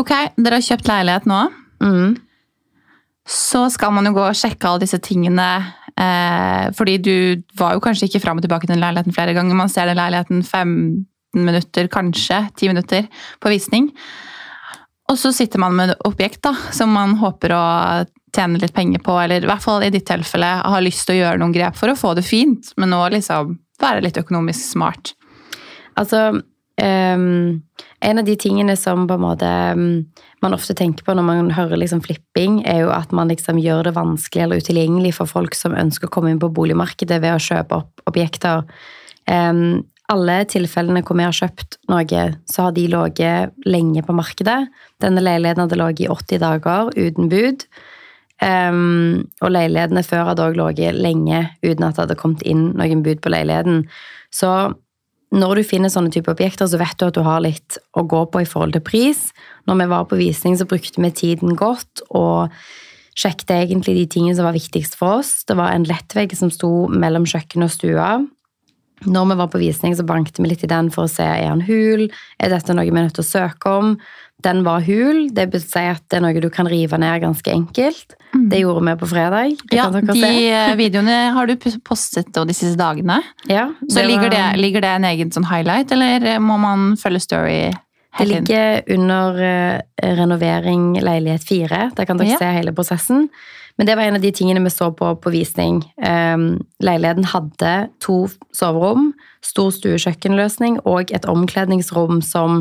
Ok, 0.00 0.12
dere 0.36 0.60
har 0.60 0.64
kjøpt 0.64 0.88
leilighet 0.88 1.28
nå. 1.28 1.44
Mm. 1.84 2.18
Så 3.30 3.68
skal 3.70 3.92
man 3.94 4.08
jo 4.08 4.16
gå 4.16 4.24
og 4.26 4.38
sjekke 4.38 4.66
alle 4.66 4.82
disse 4.82 4.98
tingene. 5.02 5.50
Eh, 5.94 6.70
fordi 6.74 6.96
du 6.98 7.14
var 7.58 7.76
jo 7.76 7.84
kanskje 7.84 8.08
ikke 8.08 8.22
fram 8.24 8.40
og 8.40 8.44
tilbake 8.46 8.66
til 8.66 8.74
den 8.74 8.82
leiligheten 8.82 9.14
flere 9.14 9.36
ganger. 9.36 9.58
Man 9.58 9.70
ser 9.70 9.86
den 9.90 10.00
leiligheten 10.00 10.42
15 10.42 11.06
minutter, 11.46 11.86
kanskje 11.92 12.42
10 12.56 12.72
minutter 12.72 13.06
på 13.38 13.52
visning. 13.52 13.90
Og 15.10 15.18
så 15.18 15.32
sitter 15.34 15.62
man 15.62 15.76
med 15.78 15.92
et 15.92 16.02
objekt 16.06 16.42
da, 16.46 16.54
som 16.74 16.90
man 16.94 17.16
håper 17.18 17.54
å 17.54 17.64
tjene 18.34 18.60
litt 18.62 18.74
penger 18.74 19.02
på, 19.02 19.16
eller 19.18 19.42
i 19.42 19.50
hvert 19.50 19.62
fall 19.62 19.82
i 19.82 19.90
ditt 19.90 20.06
tilfelle 20.06 20.50
har 20.62 20.84
lyst 20.84 21.06
til 21.06 21.16
å 21.16 21.20
gjøre 21.24 21.40
noen 21.42 21.54
grep 21.54 21.78
for 21.78 21.90
å 21.90 21.98
få 21.98 22.12
det 22.18 22.26
fint, 22.26 22.70
men 22.78 22.92
nå 22.94 23.00
liksom 23.16 23.56
være 23.82 24.04
litt 24.04 24.20
økonomisk 24.20 24.74
smart. 24.76 25.14
Altså, 25.98 26.42
ehm, 26.80 27.60
en 28.00 28.18
av 28.18 28.24
de 28.24 28.36
tingene 28.40 28.76
som 28.76 29.06
på 29.08 29.16
en 29.16 29.22
måte 29.22 29.48
um, 29.76 29.84
man 30.40 30.56
ofte 30.56 30.74
tenker 30.76 31.04
på 31.04 31.14
når 31.16 31.26
man 31.26 31.52
hører 31.54 31.80
liksom 31.80 32.02
flipping, 32.04 32.62
er 32.68 32.84
jo 32.84 32.90
at 32.94 33.12
man 33.16 33.28
liksom 33.32 33.60
gjør 33.60 33.90
det 33.90 33.96
vanskelig 33.98 34.46
eller 34.46 34.62
utilgjengelig 34.64 35.14
for 35.18 35.30
folk 35.30 35.56
som 35.58 35.76
ønsker 35.76 36.08
å 36.08 36.14
komme 36.14 36.32
inn 36.32 36.42
på 36.42 36.52
boligmarkedet 36.56 37.20
ved 37.20 37.36
å 37.36 37.44
kjøpe 37.44 37.82
opp 37.82 38.04
objekter. 38.10 38.64
Um, 39.28 39.82
alle 40.10 40.40
tilfellene 40.50 41.04
hvor 41.06 41.18
vi 41.18 41.26
har 41.28 41.36
kjøpt 41.36 41.78
noe, 41.92 42.24
så 42.50 42.66
har 42.66 42.74
de 42.74 42.88
ligget 42.90 43.68
lenge 43.68 44.02
på 44.02 44.16
markedet. 44.16 44.58
Denne 45.02 45.22
leiligheten 45.22 45.66
hadde 45.66 45.78
ligget 45.78 46.08
i 46.08 46.12
80 46.16 46.42
dager 46.42 46.92
uten 46.96 47.30
bud. 47.30 47.66
Um, 48.40 49.28
og 49.44 49.52
leilighetene 49.52 50.02
før 50.06 50.30
hadde 50.30 50.46
også 50.48 50.64
ligget 50.64 50.96
lenge 50.96 51.42
uten 51.60 51.84
at 51.84 51.94
det 51.94 52.06
hadde 52.06 52.18
kommet 52.18 52.42
inn 52.48 52.70
noen 52.78 53.04
bud 53.04 53.20
på 53.22 53.32
leiligheten. 53.32 53.84
Så 54.34 54.50
når 55.30 55.60
du 55.60 55.66
finner 55.66 55.92
sånne 55.92 56.10
type 56.10 56.30
objekter, 56.32 56.66
så 56.66 56.78
vet 56.80 56.98
du 56.98 57.06
at 57.06 57.16
du 57.16 57.22
har 57.22 57.42
litt 57.44 57.78
å 57.94 58.02
gå 58.02 58.24
på 58.32 58.42
i 58.42 58.48
forhold 58.48 58.74
til 58.74 58.82
pris. 58.82 59.28
Når 59.70 59.78
vi 59.78 59.88
var 59.92 60.08
på 60.10 60.18
visning, 60.18 60.56
så 60.58 60.66
brukte 60.66 61.02
vi 61.02 61.12
tiden 61.14 61.54
godt 61.58 62.02
og 62.10 62.50
sjekket 63.20 63.52
egentlig 63.54 63.94
de 63.98 64.06
tingene 64.10 64.36
som 64.38 64.48
var 64.48 64.56
viktigst 64.56 64.96
for 64.98 65.20
oss. 65.20 65.44
Det 65.46 65.54
var 65.58 65.74
en 65.74 65.86
lettvegg 65.86 66.34
som 66.38 66.50
sto 66.50 66.88
mellom 66.90 67.28
kjøkkenet 67.30 67.68
og 67.68 67.74
stua. 67.74 68.10
Når 69.06 69.28
vi 69.30 69.36
var 69.40 69.48
på 69.48 69.58
visning, 69.62 69.94
så 69.96 70.04
bankte 70.04 70.42
vi 70.42 70.48
litt 70.50 70.64
i 70.64 70.68
den 70.70 70.90
for 70.90 71.04
å 71.06 71.10
se 71.10 71.24
er 71.24 71.48
han 71.48 71.60
hul. 71.64 72.08
Er 72.38 72.50
dette 72.52 72.74
noe 72.76 72.84
vi 72.84 72.90
er 72.92 73.06
nødt 73.06 73.14
til 73.16 73.24
å 73.24 73.30
søke 73.30 73.70
om? 73.78 73.94
Den 74.42 74.62
var 74.64 74.80
hul. 74.80 75.28
Det 75.36 75.50
vil 75.52 75.60
si 75.60 75.80
at 75.84 76.02
det 76.08 76.16
er 76.16 76.22
noe 76.24 76.40
du 76.40 76.48
kan 76.52 76.68
rive 76.68 76.96
ned 77.00 77.20
ganske 77.22 77.52
enkelt. 77.52 78.14
Det 78.32 78.60
gjorde 78.62 78.84
vi 78.86 78.94
på 79.00 79.08
fredag. 79.10 79.56
Ja, 79.72 79.88
De 79.90 80.14
se. 80.16 80.30
eh, 80.48 80.74
videoene 80.76 81.32
har 81.34 81.46
du 81.46 81.56
postet 81.84 82.32
de 82.32 82.54
siste 82.56 82.76
dagene. 82.80 83.22
Ja, 83.48 83.70
Så 83.88 84.04
ligger, 84.06 84.30
det, 84.30 84.44
ligger 84.60 84.80
det 84.80 84.88
en 84.96 85.04
egen 85.04 85.30
sånn 85.30 85.44
highlight, 85.50 85.92
eller 85.92 86.38
må 86.40 86.58
man 86.60 86.96
følge 86.96 87.20
story? 87.20 87.72
Det 88.18 88.26
ligger 88.26 88.82
under 88.96 89.36
eh, 89.42 89.80
renovering 90.16 90.94
leilighet 91.00 91.44
4. 91.46 91.90
Der 91.96 92.04
kan 92.08 92.16
dere 92.18 92.32
Ja. 92.32 92.38
se 92.38 92.52
hele 92.56 92.72
prosessen. 92.72 93.28
Men 93.80 93.86
det 93.86 93.94
var 93.96 94.02
en 94.02 94.14
av 94.18 94.20
de 94.20 94.28
tingene 94.36 94.60
vi 94.60 94.70
så 94.70 94.90
på 94.92 95.14
på 95.24 95.30
visning. 95.32 95.78
Um, 96.04 96.58
leiligheten 96.84 97.24
hadde 97.24 97.70
to 98.04 98.26
soverom, 98.52 99.14
stor 99.40 99.70
stuekjøkkenløsning 99.72 100.82
og 100.84 101.08
et 101.16 101.24
omkledningsrom 101.24 102.20
som 102.20 102.58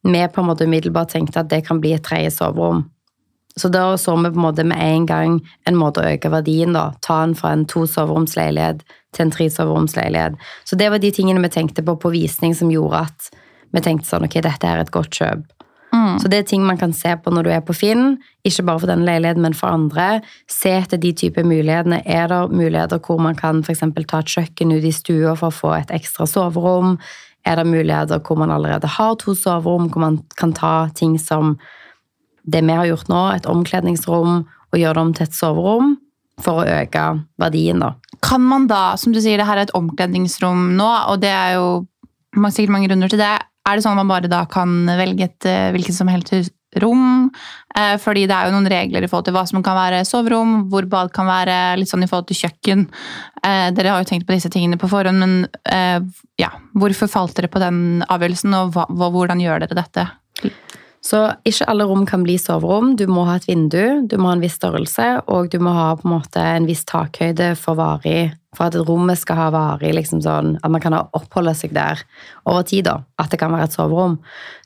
vi 0.00 0.22
på 0.24 0.40
en 0.40 0.48
måte 0.48 0.64
umiddelbart 0.64 1.12
tenkte 1.12 1.42
at 1.42 1.50
det 1.50 1.66
kan 1.66 1.82
bli 1.82 1.92
et 1.92 2.06
tredje 2.08 2.30
soverom. 2.38 2.86
så 3.56 3.68
da 3.68 3.96
så 3.96 4.16
vi 4.16 4.30
på 4.30 4.36
en 4.36 4.46
måte 4.46 4.64
med 4.64 4.80
en 4.80 5.06
gang 5.06 5.36
en 5.68 5.76
måte 5.76 6.00
å 6.00 6.08
øke 6.08 6.32
verdien, 6.32 6.72
da. 6.72 6.94
Ta 7.04 7.20
den 7.26 7.34
fra 7.34 7.52
en 7.52 7.66
to 7.68 7.84
soveromsleilighet 7.84 8.80
til 9.12 9.26
en 9.26 9.30
tre 9.36 9.50
soveromsleilighet. 9.50 10.40
Så 10.64 10.76
det 10.76 10.88
var 10.90 10.98
de 10.98 11.10
tingene 11.10 11.40
vi 11.44 11.52
tenkte 11.52 11.84
på 11.84 11.98
på 12.00 12.12
visning 12.16 12.54
som 12.54 12.72
gjorde 12.72 13.04
at 13.10 13.30
vi 13.72 13.84
tenkte 13.84 14.08
sånn, 14.08 14.24
ok, 14.24 14.40
dette 14.40 14.72
er 14.72 14.80
et 14.80 14.92
godt 14.92 15.20
kjøp. 15.20 15.55
Mm. 15.96 16.18
Så 16.20 16.28
det 16.28 16.38
er 16.38 16.48
ting 16.50 16.64
man 16.66 16.78
kan 16.80 16.92
se 16.96 17.14
på 17.16 17.32
når 17.32 17.46
du 17.46 17.50
er 17.54 17.62
på 17.64 17.74
Finn, 17.76 18.16
ikke 18.46 18.64
bare 18.68 18.82
for 18.82 18.90
den 18.90 19.04
leiligheten, 19.06 19.44
men 19.44 19.56
for 19.56 19.72
andre. 19.72 20.20
Se 20.50 20.74
etter 20.76 21.00
de 21.00 21.14
typer 21.16 21.46
mulighetene. 21.46 22.02
Er 22.04 22.28
det 22.32 22.42
muligheter 22.52 23.00
hvor 23.00 23.22
man 23.22 23.38
kan 23.38 23.62
eksempel 23.64 24.04
ta 24.08 24.20
et 24.20 24.34
kjøkken 24.34 24.74
ut 24.76 24.84
i 24.84 24.94
stua 24.94 25.36
for 25.38 25.48
å 25.48 25.58
få 25.62 25.72
et 25.78 25.94
ekstra 25.96 26.28
soverom? 26.30 26.96
Er 27.46 27.60
det 27.60 27.68
muligheter 27.70 28.20
hvor 28.20 28.38
man 28.42 28.52
allerede 28.52 28.90
har 28.98 29.16
to 29.22 29.34
soverom, 29.38 29.88
hvor 29.90 30.04
man 30.04 30.20
kan 30.36 30.52
ta 30.56 30.88
ting 30.94 31.16
som 31.22 31.56
det 32.46 32.62
vi 32.62 32.78
har 32.78 32.86
gjort 32.86 33.08
nå, 33.10 33.22
et 33.34 33.46
omkledningsrom, 33.50 34.44
og 34.46 34.78
gjøre 34.78 34.94
det 34.98 35.02
om 35.02 35.14
til 35.14 35.26
et 35.26 35.34
soverom 35.34 35.96
for 36.42 36.62
å 36.62 36.68
øke 36.82 37.04
verdien, 37.40 37.80
da. 37.82 37.94
Kan 38.24 38.44
man 38.44 38.66
da, 38.70 38.96
som 39.00 39.14
du 39.14 39.20
sier, 39.22 39.38
det 39.40 39.46
her 39.48 39.60
er 39.60 39.66
et 39.66 39.76
omkledningsrom 39.76 40.72
nå, 40.76 40.88
og 41.10 41.20
det 41.22 41.32
er 41.32 41.56
jo 41.56 41.68
sikkert 42.52 42.74
mange 42.74 42.90
grunner 42.90 43.12
til 43.12 43.22
det. 43.22 43.34
Er 43.66 43.76
det 43.76 43.82
sånn 43.84 43.96
at 43.96 44.02
man 44.04 44.12
bare 44.12 44.30
da 44.30 44.44
kan 44.50 44.84
velge 44.98 45.26
et 45.26 45.48
eh, 45.48 45.72
hvilket 45.74 45.96
som 45.96 46.10
helst 46.10 46.32
rom? 46.82 47.28
Eh, 47.76 47.96
fordi 48.02 48.26
det 48.30 48.36
er 48.36 48.48
jo 48.48 48.54
noen 48.54 48.70
regler 48.70 49.02
i 49.04 49.10
forhold 49.10 49.26
til 49.28 49.36
hva 49.36 49.42
som 49.48 49.64
kan 49.66 49.78
være 49.78 50.04
soverom, 50.06 50.68
hvor 50.70 50.86
bad 50.90 51.10
kan 51.16 51.26
være, 51.28 51.58
litt 51.80 51.90
sånn 51.90 52.06
i 52.06 52.10
forhold 52.10 52.28
til 52.30 52.40
kjøkken. 52.44 52.86
Eh, 53.42 53.66
dere 53.74 53.94
har 53.94 54.04
jo 54.04 54.10
tenkt 54.12 54.28
på 54.28 54.36
disse 54.36 54.52
tingene 54.54 54.78
på 54.80 54.90
forhånd, 54.92 55.18
men 55.22 55.36
ja, 56.40 56.52
hvorfor 56.78 57.10
falt 57.10 57.36
dere 57.38 57.50
på 57.50 57.62
den 57.62 58.04
avgjørelsen, 58.06 58.54
og 58.54 58.76
hvordan 59.00 59.42
gjør 59.42 59.64
dere 59.64 59.80
dette? 59.82 60.08
Så 61.06 61.20
ikke 61.46 61.68
alle 61.70 61.84
rom 61.86 62.02
kan 62.08 62.24
bli 62.26 62.34
soverom. 62.40 62.94
Du 62.98 63.04
må 63.10 63.26
ha 63.28 63.36
et 63.38 63.46
vindu, 63.46 64.02
du 64.10 64.16
må 64.18 64.30
ha 64.30 64.36
en 64.36 64.42
viss 64.42 64.56
størrelse, 64.58 65.06
og 65.30 65.52
du 65.52 65.60
må 65.62 65.74
ha 65.76 65.92
på 65.98 66.08
en 66.08 66.14
måte 66.16 66.42
en 66.42 66.66
viss 66.66 66.82
takhøyde 66.88 67.52
for 67.60 67.78
varig, 67.78 68.32
for 68.56 68.66
at 68.66 68.78
rommet 68.88 69.20
skal 69.20 69.38
ha 69.38 69.48
varig, 69.54 69.92
liksom 69.94 70.22
sånn, 70.24 70.56
at 70.64 70.72
man 70.72 70.82
kan 70.82 70.96
oppholde 70.96 71.54
seg 71.54 71.76
der 71.76 72.02
over 72.48 72.66
tid, 72.66 72.88
da. 72.88 72.98
At 73.22 73.30
det 73.30 73.38
kan 73.42 73.54
være 73.54 73.68
et 73.68 73.76
soverom. 73.76 74.18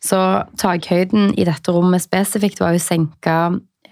Så 0.04 0.20
takhøyden 0.60 1.34
i 1.36 1.48
dette 1.48 1.76
rommet 1.76 2.06
spesifikt 2.06 2.62
var 2.62 2.72
jo 2.76 2.82
senka 2.86 3.38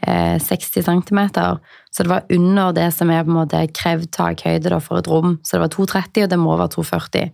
eh, 0.00 0.40
60 0.40 0.88
cm, 0.88 1.22
så 1.36 2.04
det 2.04 2.12
var 2.14 2.32
under 2.32 2.72
det 2.72 2.88
som 2.96 3.12
er 3.12 3.26
på 3.26 3.34
en 3.34 3.40
måte 3.42 3.64
krevd 3.76 4.08
takhøyde 4.16 4.72
da, 4.72 4.80
for 4.80 5.02
et 5.02 5.10
rom. 5.10 5.36
Så 5.44 5.58
det 5.58 5.66
var 5.66 5.74
2,30, 5.76 6.24
og 6.24 6.32
det 6.32 6.40
må 6.40 6.56
være 6.56 6.78
2,40. 6.78 7.32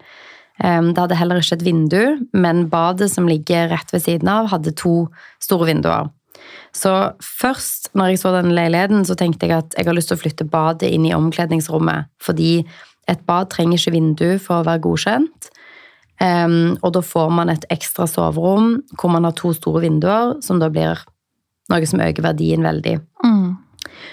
Um, 0.62 0.92
Det 0.94 1.02
hadde 1.02 1.18
heller 1.18 1.40
ikke 1.42 1.56
et 1.58 1.64
vindu, 1.66 2.26
men 2.32 2.68
badet 2.70 3.10
som 3.10 3.26
ligger 3.26 3.72
rett 3.72 3.90
ved 3.92 4.04
siden 4.04 4.28
av, 4.28 4.52
hadde 4.52 4.74
to 4.78 5.08
store 5.42 5.66
vinduer. 5.66 6.10
Så 6.74 7.14
først, 7.22 7.90
når 7.94 8.12
jeg 8.12 8.18
så 8.22 8.32
den 8.34 8.54
leiligheten, 8.54 9.04
så 9.06 9.16
tenkte 9.18 9.46
jeg 9.46 9.56
at 9.58 9.74
jeg 9.78 9.86
har 9.86 9.94
lyst 9.94 10.10
til 10.10 10.18
å 10.18 10.22
flytte 10.22 10.46
badet 10.50 10.90
inn 10.90 11.06
i 11.06 11.14
omkledningsrommet, 11.14 12.10
fordi 12.22 12.64
et 13.08 13.26
bad 13.26 13.50
trenger 13.50 13.78
ikke 13.78 13.94
vindu 13.94 14.28
for 14.42 14.60
å 14.60 14.66
være 14.66 14.82
godkjent. 14.86 15.50
Um, 16.22 16.76
og 16.82 16.92
da 16.94 17.02
får 17.02 17.30
man 17.34 17.50
et 17.50 17.66
ekstra 17.74 18.06
soverom 18.06 18.76
hvor 18.94 19.10
man 19.10 19.26
har 19.26 19.34
to 19.34 19.50
store 19.56 19.82
vinduer, 19.82 20.36
som 20.42 20.60
da 20.62 20.70
blir 20.70 21.02
noe 21.72 21.88
som 21.88 22.02
øker 22.04 22.22
verdien 22.22 22.62
veldig. 22.62 22.98
Mm. 23.24 23.56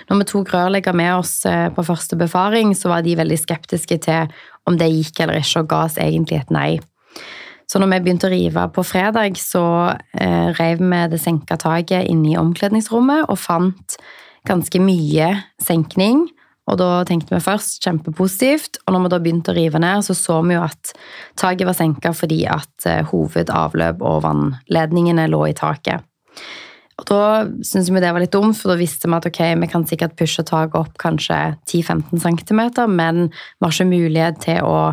Når 0.10 0.22
vi 0.22 0.30
tok 0.32 0.54
rørlegger 0.54 0.96
med 0.98 1.14
oss 1.20 1.42
eh, 1.50 1.68
på 1.74 1.86
første 1.86 2.18
befaring, 2.20 2.74
så 2.78 2.92
var 2.94 3.06
de 3.06 3.18
veldig 3.20 3.38
skeptiske 3.40 4.00
til 4.06 4.34
om 4.70 4.78
det 4.78 4.90
gikk 4.92 5.24
eller 5.24 5.42
ikke, 5.42 5.64
og 5.64 5.70
ga 5.72 5.84
oss 5.90 6.00
egentlig 6.02 6.42
et 6.42 6.54
nei. 6.54 6.72
Så 7.72 7.80
når 7.80 7.94
vi 7.94 8.02
begynte 8.04 8.28
å 8.28 8.34
rive 8.34 8.66
på 8.76 8.84
fredag, 8.84 9.38
så 9.40 9.64
eh, 10.20 10.52
rev 10.58 10.82
vi 10.84 11.02
det 11.14 11.22
senka 11.24 11.56
taket 11.62 12.10
inne 12.12 12.34
i 12.34 12.40
omkledningsrommet 12.40 13.30
og 13.32 13.40
fant 13.40 13.96
ganske 14.50 14.82
mye 14.84 15.30
senkning. 15.62 16.26
Og 16.70 16.78
da 16.80 16.90
tenkte 17.08 17.34
vi 17.34 17.44
først 17.44 17.82
kjempepositivt, 17.84 18.82
og 18.86 18.94
når 18.94 19.06
vi 19.06 19.12
da 19.14 19.20
begynte 19.24 19.54
å 19.54 19.58
rive 19.58 19.80
ned, 19.82 20.06
så 20.06 20.16
så 20.18 20.42
vi 20.46 20.56
jo 20.56 20.66
at 20.66 20.92
taket 21.40 21.68
var 21.68 21.78
senka 21.78 22.12
fordi 22.16 22.44
at 22.52 22.90
eh, 22.90 23.06
hovedavløp 23.08 24.04
og 24.04 24.22
vannledningene 24.28 25.30
lå 25.32 25.46
i 25.50 25.56
taket. 25.58 26.04
Og 27.02 27.08
da 27.10 27.22
syntes 27.66 27.90
vi 27.90 28.02
det 28.04 28.12
var 28.14 28.22
litt 28.22 28.34
dumt, 28.36 28.58
for 28.60 28.72
da 28.72 28.78
visste 28.80 29.10
vi 29.10 29.18
at 29.18 29.26
ok, 29.26 29.42
vi 29.64 29.70
kan 29.72 29.88
sikkert 29.90 30.14
pushe 30.20 30.46
taket 30.46 30.78
opp 30.78 31.00
kanskje 31.02 31.40
10-15 31.66 32.22
cm, 32.22 32.62
men 32.94 33.24
vi 33.32 33.66
har 33.66 33.74
ikke 33.74 33.90
mulighet 33.90 34.44
til 34.46 34.62
å 34.68 34.92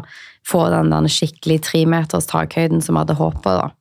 få 0.48 0.68
den 0.72 0.94
der 0.94 1.10
skikkelig 1.12 1.60
tremeters 1.68 2.30
takhøyden 2.30 2.80
som 2.80 2.96
vi 2.96 3.04
hadde 3.04 3.18
håpet. 3.18 3.76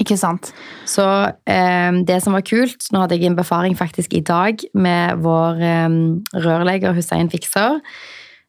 Ikke 0.00 0.16
sant? 0.16 0.52
Så 0.88 1.04
eh, 1.50 1.90
det 2.06 2.20
som 2.24 2.36
var 2.36 2.46
kult, 2.46 2.86
nå 2.94 3.02
hadde 3.02 3.18
jeg 3.18 3.28
en 3.28 3.36
befaring 3.36 3.74
faktisk 3.76 4.14
i 4.16 4.22
dag 4.24 4.62
med 4.72 5.20
vår 5.26 5.60
eh, 5.66 5.98
rørlegger 6.46 6.96
Hussein 6.96 7.28
Fikser, 7.32 7.80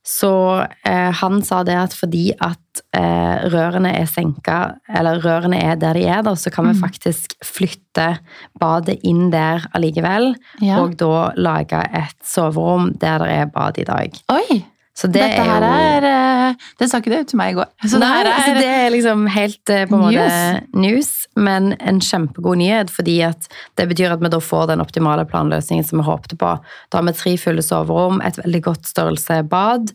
så 0.03 0.65
eh, 0.85 1.11
han 1.13 1.41
sa 1.45 1.61
det 1.63 1.75
at 1.77 1.93
fordi 1.93 2.31
at 2.41 2.81
eh, 2.97 3.43
rørene 3.53 3.91
er 3.99 4.07
senka, 4.09 4.75
eller 4.89 5.19
rørene 5.21 5.59
er 5.61 5.75
der 5.75 5.93
de 5.99 6.05
er, 6.09 6.21
da, 6.25 6.33
så 6.35 6.49
kan 6.53 6.65
vi 6.69 6.73
Mm. 6.73 6.81
faktisk 6.81 7.35
flytte 7.45 8.17
badet 8.59 8.99
inn 9.03 9.29
der 9.31 9.65
allikevel, 9.75 10.35
Ja. 10.61 10.79
og 10.81 10.97
da 10.97 11.31
lage 11.37 11.83
et 11.93 12.15
soverom 12.23 12.93
der 12.97 13.19
det 13.19 13.29
er 13.29 13.45
bad 13.45 13.77
i 13.77 13.83
dag. 13.83 14.11
Oi! 14.31 14.63
Så 15.01 15.09
det 15.09 15.23
Dette 15.23 15.41
er 15.41 15.49
her 15.49 15.63
jo 15.65 15.69
er 15.81 16.07
eh, 16.11 16.65
Det 16.77 16.87
sa 16.91 16.99
ikke 17.01 17.13
du 17.13 17.29
til 17.31 17.39
meg 17.39 17.53
i 17.53 17.57
går. 17.57 17.69
Så 17.89 17.97
Nei, 18.01 18.09
det 18.11 18.11
her 18.11 18.29
altså 18.35 18.51
er 18.51 18.59
det 18.59 18.71
er 18.75 18.89
liksom 18.93 19.23
helt 19.33 19.73
eh, 19.73 19.85
på 19.89 19.97
en 19.97 20.03
måte 20.03 20.25
News. 20.27 20.81
news, 20.83 21.11
men 21.47 21.71
en 21.79 22.01
kjempegod 22.05 22.59
nyhet, 22.61 22.93
fordi 22.93 23.17
at 23.25 23.47
det 23.79 23.87
betyr 23.89 24.13
at 24.13 24.21
vi 24.21 24.29
da 24.33 24.41
får 24.43 24.67
den 24.73 24.83
optimale 24.83 25.25
planløsningen 25.25 25.87
som 25.87 26.03
vi 26.03 26.05
håpte 26.05 26.37
på. 26.37 26.51
Da 26.91 26.99
har 26.99 27.07
vi 27.07 27.15
tre 27.17 27.33
fulle 27.41 27.65
soverom, 27.65 28.21
et 28.25 28.37
veldig 28.43 28.61
godt 28.67 28.91
størrelse 28.91 29.41
bad, 29.49 29.93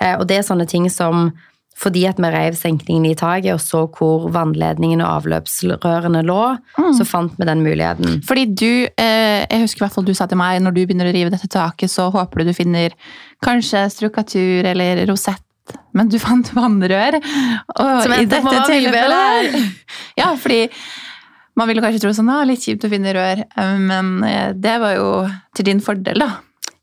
eh, 0.00 0.14
og 0.16 0.24
det 0.30 0.40
er 0.40 0.48
sånne 0.48 0.68
ting 0.70 0.88
som 0.92 1.28
fordi 1.78 2.02
at 2.10 2.18
vi 2.18 2.28
rev 2.34 2.56
senkningen 2.58 3.06
i 3.06 3.14
taket 3.18 3.52
og 3.54 3.60
så 3.62 3.84
hvor 3.94 4.28
vannledningen 4.34 5.00
og 5.04 5.22
avløpsrørene 5.22 6.24
lå, 6.26 6.40
Mm. 6.78 6.92
så 6.98 7.04
fant 7.06 7.32
vi 7.38 7.46
den 7.46 7.62
muligheten. 7.62 8.20
Fordi 8.26 8.44
du, 8.54 8.88
eh, 8.98 9.46
jeg 9.46 9.60
husker 9.62 9.82
i 9.82 9.84
hvert 9.86 9.94
fall 9.94 10.04
du 10.08 10.14
sa 10.14 10.26
til 10.26 10.38
meg, 10.40 10.60
når 10.62 10.74
du 10.74 10.80
begynner 10.86 11.10
å 11.10 11.14
rive 11.14 11.30
dette 11.30 11.48
taket, 11.48 11.90
så 11.90 12.10
håper 12.10 12.38
du 12.42 12.50
du 12.50 12.54
finner 12.54 12.90
kanskje 13.44 13.84
strukatur 13.94 14.64
eller 14.66 15.06
rosett. 15.06 15.42
Men 15.94 16.08
du 16.08 16.18
fant 16.18 16.48
vannrør. 16.56 17.18
Og 17.78 18.02
Som 18.02 18.12
i 18.16 18.24
dette 18.24 18.62
tilfellet 18.66 19.54
Ja, 20.20 20.34
fordi 20.36 20.68
man 21.58 21.68
ville 21.68 21.82
kanskje 21.82 22.00
tro 22.00 22.10
sånn, 22.14 22.30
ah, 22.30 22.44
litt 22.46 22.60
kjipt 22.64 22.84
å 22.86 22.90
finne 22.92 23.12
rør, 23.14 23.44
eh, 23.56 23.78
men 23.78 24.22
eh, 24.24 24.52
det 24.54 24.76
var 24.80 24.94
jo 24.96 25.08
til 25.54 25.64
din 25.64 25.80
fordel, 25.84 26.18
da. 26.22 26.28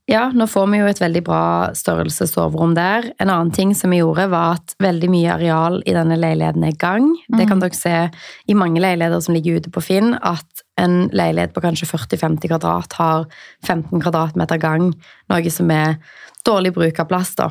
Ja, 0.05 0.27
nå 0.29 0.45
får 0.45 0.67
vi 0.69 0.79
jo 0.83 0.89
et 0.89 0.99
veldig 1.01 1.21
bra 1.25 1.45
størrelsessoverom 1.73 2.75
der. 2.77 3.07
En 3.17 3.31
annen 3.33 3.49
ting 3.55 3.71
som 3.73 3.89
vi 3.89 4.03
gjorde, 4.03 4.27
var 4.29 4.59
at 4.59 4.75
veldig 4.83 5.09
mye 5.09 5.31
areal 5.33 5.79
i 5.81 5.95
denne 5.97 6.17
leiligheten 6.19 6.67
er 6.67 6.77
gang. 6.77 7.07
Det 7.33 7.47
kan 7.49 7.63
dere 7.63 7.73
se 7.73 7.95
i 8.45 8.57
mange 8.57 8.83
leiligheter 8.83 9.23
som 9.25 9.33
ligger 9.33 9.57
ute 9.57 9.73
på 9.73 9.81
Finn, 9.81 10.13
at 10.21 10.61
en 10.77 11.07
leilighet 11.09 11.55
på 11.55 11.63
kanskje 11.65 11.89
40-50 11.89 12.51
kvadrat 12.51 12.93
har 12.99 13.25
15 13.65 14.03
kvadratmeter 14.03 14.61
gang, 14.61 14.91
noe 15.31 15.53
som 15.53 15.73
er 15.73 15.97
dårlig 16.45 16.75
bruk 16.75 17.01
av 17.01 17.09
plass, 17.09 17.33
da. 17.39 17.49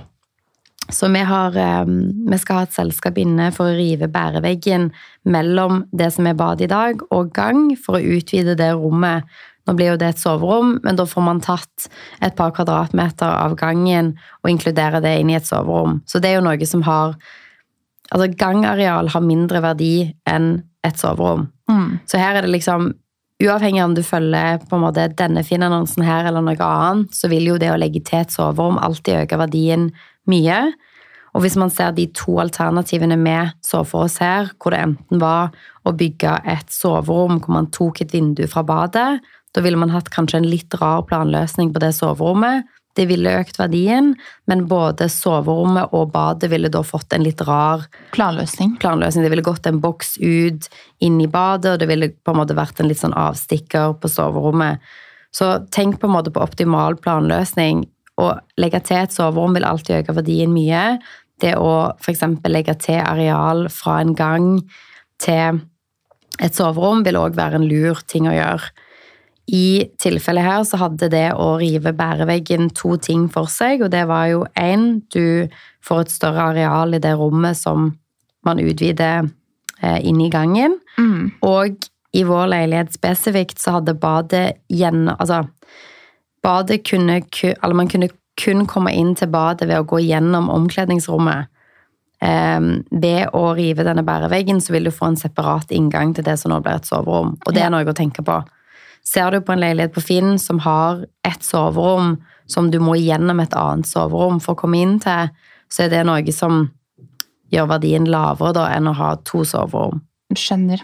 Så 0.93 1.09
vi, 1.09 1.23
har, 1.25 1.57
eh, 1.57 1.85
vi 2.31 2.39
skal 2.39 2.61
ha 2.61 2.67
et 2.69 2.77
selskap 2.77 3.19
inne 3.19 3.49
for 3.57 3.71
å 3.71 3.77
rive 3.77 4.07
bæreveggen 4.13 4.91
mellom 5.25 5.87
det 5.97 6.11
som 6.13 6.29
er 6.29 6.37
bad 6.39 6.61
i 6.61 6.69
dag, 6.71 7.01
og 7.11 7.33
gang, 7.35 7.71
for 7.81 7.97
å 7.97 8.19
utvide 8.19 8.55
det 8.61 8.71
rommet. 8.77 9.25
Nå 9.64 9.75
blir 9.78 9.94
jo 9.94 10.00
det 10.00 10.11
et 10.12 10.21
soverom, 10.21 10.78
men 10.85 10.99
da 10.99 11.06
får 11.09 11.25
man 11.25 11.40
tatt 11.44 11.88
et 12.25 12.35
par 12.37 12.52
kvadratmeter 12.56 13.30
av 13.30 13.56
gangen 13.61 14.12
og 14.42 14.50
inkludere 14.52 15.00
det 15.04 15.16
inn 15.21 15.33
i 15.33 15.38
et 15.38 15.49
soverom. 15.49 16.02
Så 16.06 16.21
det 16.21 16.33
er 16.33 16.38
jo 16.40 16.47
noe 16.49 16.71
som 16.71 16.85
har 16.88 17.16
Altså, 18.12 18.28
gangareal 18.37 19.09
har 19.11 19.23
mindre 19.25 19.62
verdi 19.64 20.12
enn 20.28 20.59
et 20.85 20.99
soverom. 21.00 21.47
Mm. 21.73 22.02
Så 22.04 22.21
her 22.21 22.37
er 22.37 22.44
det 22.44 22.52
liksom 22.52 22.92
Uavhengig 23.42 23.80
av 23.83 23.88
om 23.88 23.94
du 23.97 24.02
følger 24.06 24.61
på 24.62 24.76
en 24.76 24.85
måte 24.85 25.09
denne 25.18 25.42
Finn-annonsen 25.42 26.04
her 26.06 26.28
eller 26.28 26.44
noe 26.44 26.54
annet, 26.68 27.16
så 27.16 27.26
vil 27.33 27.49
jo 27.49 27.56
det 27.59 27.73
å 27.73 27.78
legge 27.80 27.99
til 28.06 28.21
et 28.21 28.30
soverom 28.30 28.78
alltid 28.78 29.25
øke 29.25 29.40
verdien 29.40 29.88
mye. 30.30 30.61
Og 31.35 31.42
hvis 31.42 31.56
man 31.59 31.73
ser 31.75 31.90
de 31.97 32.06
to 32.14 32.37
alternativene 32.38 33.18
vi 33.18 33.35
så 33.66 33.83
for 33.83 34.06
oss 34.06 34.21
her, 34.23 34.52
hvor 34.62 34.71
det 34.71 34.85
enten 34.85 35.18
var 35.18 35.50
å 35.83 35.92
bygge 35.99 36.37
et 36.47 36.71
soverom 36.71 37.40
hvor 37.42 37.56
man 37.56 37.73
tok 37.75 38.04
et 38.04 38.14
vindu 38.14 38.44
fra 38.50 38.62
badet, 38.62 39.18
da 39.55 39.63
ville 39.63 39.79
man 39.79 39.93
hatt 39.95 40.11
kanskje 40.11 40.41
en 40.43 40.49
litt 40.51 40.75
rar 40.81 41.05
planløsning 41.09 41.73
på 41.75 41.83
det 41.83 41.93
soverommet. 41.97 42.67
Det 42.95 43.09
ville 43.11 43.33
økt 43.41 43.57
verdien, 43.59 44.13
men 44.47 44.67
både 44.71 45.09
soverommet 45.11 45.95
og 45.95 46.13
badet 46.15 46.51
ville 46.53 46.71
da 46.71 46.83
fått 46.87 47.15
en 47.15 47.25
litt 47.27 47.43
rar 47.43 47.83
Planløsning. 48.15 48.77
planløsning. 48.83 49.25
Det 49.27 49.33
ville 49.33 49.47
gått 49.47 49.67
en 49.67 49.81
boks 49.83 50.17
ut 50.21 50.69
inn 51.03 51.19
i 51.21 51.27
badet, 51.27 51.73
og 51.73 51.81
det 51.83 51.89
ville 51.91 52.13
på 52.15 52.35
en 52.35 52.39
måte 52.39 52.55
vært 52.55 52.79
en 52.79 52.91
litt 52.91 53.03
sånn 53.03 53.17
avstikker 53.19 53.97
på 53.99 54.11
soverommet. 54.11 54.79
Så 55.35 55.67
tenk 55.75 55.99
på 55.99 56.07
en 56.07 56.15
måte 56.15 56.31
på 56.31 56.43
optimal 56.43 56.95
planløsning. 57.03 57.83
Å 58.23 58.31
legge 58.63 58.79
til 58.87 59.03
et 59.03 59.15
soverom 59.15 59.57
vil 59.59 59.67
alltid 59.67 60.05
øke 60.05 60.15
verdien 60.21 60.55
mye. 60.55 61.01
Det 61.43 61.57
å 61.59 61.97
f.eks. 61.99 62.23
legge 62.47 62.77
til 62.79 63.03
areal 63.03 63.67
fra 63.75 63.99
en 64.05 64.15
gang 64.15 64.51
til 65.19 65.65
et 66.43 66.55
soverom 66.55 67.03
vil 67.07 67.19
òg 67.19 67.35
være 67.35 67.59
en 67.59 67.67
lur 67.67 67.99
ting 68.07 68.31
å 68.31 68.35
gjøre. 68.35 68.71
I 69.47 69.85
tilfellet 70.01 70.45
her 70.47 70.63
så 70.65 70.79
hadde 70.81 71.11
det 71.13 71.27
å 71.37 71.55
rive 71.61 71.93
bæreveggen 71.97 72.71
to 72.77 72.97
ting 72.97 73.27
for 73.29 73.51
seg, 73.53 73.83
og 73.85 73.91
det 73.93 74.07
var 74.09 74.31
jo 74.31 74.45
én, 74.57 75.03
du 75.13 75.49
får 75.85 76.05
et 76.07 76.15
større 76.15 76.47
areal 76.55 76.97
i 76.97 77.03
det 77.03 77.13
rommet 77.21 77.59
som 77.59 77.91
man 78.45 78.61
utvider 78.61 79.29
eh, 79.83 80.01
inn 80.05 80.21
i 80.25 80.31
gangen. 80.33 80.79
Mm. 80.97 81.35
Og 81.45 81.89
i 82.15 82.23
vår 82.25 82.49
leilighet 82.55 82.95
spesifikt 82.95 83.61
så 83.61 83.79
hadde 83.81 83.97
badet 83.99 84.61
gjennom 84.73 85.17
Altså, 85.19 85.43
badet 86.45 86.85
kunne 86.87 87.21
ku- 87.27 87.55
Eller 87.55 87.75
man 87.75 87.89
kunne 87.89 88.09
kun 88.41 88.67
komme 88.67 88.93
inn 88.95 89.15
til 89.15 89.29
badet 89.29 89.69
ved 89.69 89.79
å 89.79 89.87
gå 89.87 90.01
gjennom 90.03 90.49
omkledningsrommet. 90.51 91.47
Ehm, 92.25 92.85
ved 92.91 93.29
å 93.35 93.55
rive 93.55 93.85
denne 93.85 94.03
bæreveggen 94.03 94.61
så 94.63 94.73
vil 94.75 94.85
du 94.89 94.91
få 94.91 95.11
en 95.13 95.17
separat 95.21 95.71
inngang 95.71 96.15
til 96.15 96.25
det 96.25 96.39
som 96.41 96.51
nå 96.51 96.61
blir 96.65 96.81
et 96.81 96.89
soverom. 96.89 97.37
Og 97.47 97.55
det 97.55 97.63
er 97.63 97.71
noe 97.71 97.85
å 97.85 97.95
tenke 97.95 98.25
på. 98.25 98.41
Ser 99.05 99.31
du 99.31 99.41
på 99.45 99.53
en 99.53 99.61
leilighet 99.61 99.93
på 99.95 100.03
Finn 100.05 100.39
som 100.41 100.63
har 100.65 101.05
et 101.27 101.45
soverom 101.45 102.17
som 102.51 102.71
du 102.73 102.79
må 102.81 102.97
gjennom 103.01 103.41
et 103.41 103.55
annet 103.57 103.89
soverom 103.89 104.41
for 104.43 104.55
å 104.55 104.61
komme 104.65 104.81
inn 104.81 104.99
til, 105.03 105.31
så 105.69 105.85
er 105.85 105.93
det 105.93 106.03
noe 106.09 106.35
som 106.35 106.67
gjør 107.53 107.71
verdien 107.77 108.09
lavere 108.11 108.55
da 108.57 108.67
enn 108.75 108.91
å 108.91 108.97
ha 108.97 109.15
to 109.27 109.45
soverom. 109.49 110.03
Skjønner. 110.35 110.83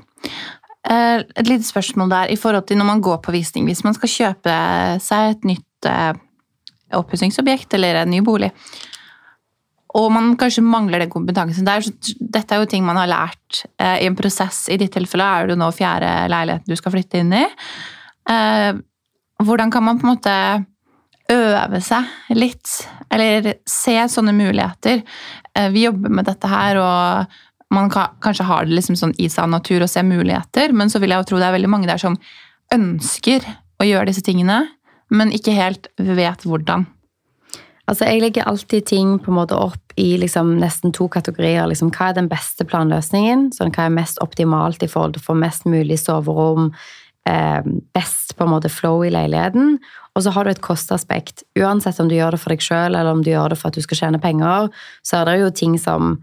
Eh, 0.89 1.25
Et 1.37 1.49
lite 1.49 1.67
spørsmål 1.67 2.11
der 2.13 2.33
i 2.33 2.39
forhold 2.41 2.67
til 2.69 2.79
når 2.79 2.89
man 2.89 3.03
går 3.05 3.21
på 3.25 3.35
visning. 3.35 3.67
Hvis 3.69 3.85
man 3.85 3.97
skal 3.97 4.13
kjøpe 4.13 4.55
seg 5.03 5.35
et 5.35 5.49
nytt 5.49 5.89
eh, 5.89 6.15
oppussingsobjekt 6.97 7.75
eller 7.75 8.03
en 8.03 8.11
ny 8.11 8.21
bolig, 8.25 8.51
og 9.99 10.13
man 10.15 10.37
kanskje 10.39 10.63
mangler 10.63 11.03
den 11.03 11.11
kompetansen 11.11 11.67
der, 11.67 11.83
dette 12.21 12.55
er 12.55 12.63
jo 12.63 12.69
ting 12.71 12.85
man 12.87 12.99
har 13.01 13.11
lært 13.11 13.65
eh, 13.81 14.05
i 14.05 14.07
en 14.07 14.19
prosess. 14.19 14.69
I 14.71 14.79
ditt 14.79 14.95
tilfelle 14.95 15.27
er 15.27 15.49
det 15.49 15.57
jo 15.57 15.63
nå 15.65 15.71
fjerde 15.75 16.13
leiligheten 16.31 16.71
du 16.71 16.79
skal 16.79 16.95
flytte 16.95 17.25
inn 17.25 17.35
i. 17.35 17.43
Eh, 18.29 18.73
Hvordan 19.41 19.71
kan 19.73 19.85
man 19.85 19.97
på 19.97 20.05
en 20.05 20.13
måte 20.13 20.33
øve 21.33 21.79
seg 21.81 22.05
litt, 22.37 22.69
eller 23.09 23.55
se 23.65 23.95
sånne 24.13 24.35
muligheter? 24.37 25.01
Eh, 25.57 25.71
Vi 25.71 25.87
jobber 25.87 26.11
med 26.11 26.29
dette 26.29 26.49
her, 26.49 26.77
og 26.77 27.27
man 27.71 27.89
kan, 27.91 28.17
kanskje 28.21 28.45
har 28.45 28.65
det 28.67 28.75
liksom 28.77 28.97
sånn 28.97 29.15
i 29.19 29.29
seg 29.29 29.45
av 29.45 29.51
natur 29.55 29.81
å 29.81 29.89
se 29.89 30.03
muligheter, 30.03 30.73
men 30.73 30.91
så 30.91 31.01
vil 31.01 31.11
jeg 31.15 31.23
jo 31.23 31.29
tro 31.31 31.39
det 31.39 31.49
er 31.49 31.57
veldig 31.57 31.71
mange 31.73 31.89
der 31.89 32.03
som 32.03 32.19
ønsker 32.75 33.47
å 33.81 33.87
gjøre 33.87 34.11
disse 34.11 34.23
tingene, 34.27 34.67
men 35.11 35.33
ikke 35.33 35.55
helt 35.57 35.89
vet 35.97 36.45
hvordan. 36.45 36.87
Altså, 37.91 38.05
Jeg 38.07 38.21
legger 38.23 38.47
alltid 38.47 38.87
ting 38.87 39.19
på 39.19 39.33
en 39.33 39.39
måte 39.41 39.57
opp 39.59 39.93
i 39.97 40.17
liksom 40.17 40.59
nesten 40.61 40.93
to 40.95 41.09
kategorier. 41.09 41.67
Liksom, 41.67 41.91
hva 41.91 42.11
er 42.11 42.21
den 42.21 42.29
beste 42.31 42.65
planløsningen? 42.65 43.49
Sånn, 43.57 43.73
hva 43.75 43.89
er 43.89 43.97
mest 43.97 44.21
optimalt 44.23 44.83
i 44.83 44.87
forhold 44.87 45.17
til 45.17 45.23
å 45.25 45.27
få 45.33 45.35
mest 45.35 45.67
mulig 45.67 45.99
soverom? 45.99 46.71
Eh, 47.29 47.63
best 47.95 48.33
på 48.37 48.45
en 48.47 48.51
måte 48.55 48.71
flow 48.73 49.05
i 49.05 49.11
leiligheten. 49.13 49.79
Og 50.17 50.23
så 50.25 50.33
har 50.33 50.45
du 50.45 50.51
et 50.51 50.63
kostaspekt. 50.65 51.45
Uansett 51.59 52.01
om 52.01 52.09
du 52.09 52.17
gjør 52.17 52.35
det 52.35 52.41
for 52.41 52.55
deg 52.55 52.65
sjøl 52.65 52.97
eller 52.97 53.13
om 53.13 53.21
du 53.23 53.31
gjør 53.31 53.53
det 53.53 53.59
for 53.61 53.69
at 53.69 53.77
du 53.77 53.85
skal 53.85 53.99
tjene 53.99 54.21
penger, 54.23 54.71
så 55.07 55.21
er 55.21 55.29
det 55.29 55.41
jo 55.43 55.51
ting 55.51 55.77
som 55.79 56.15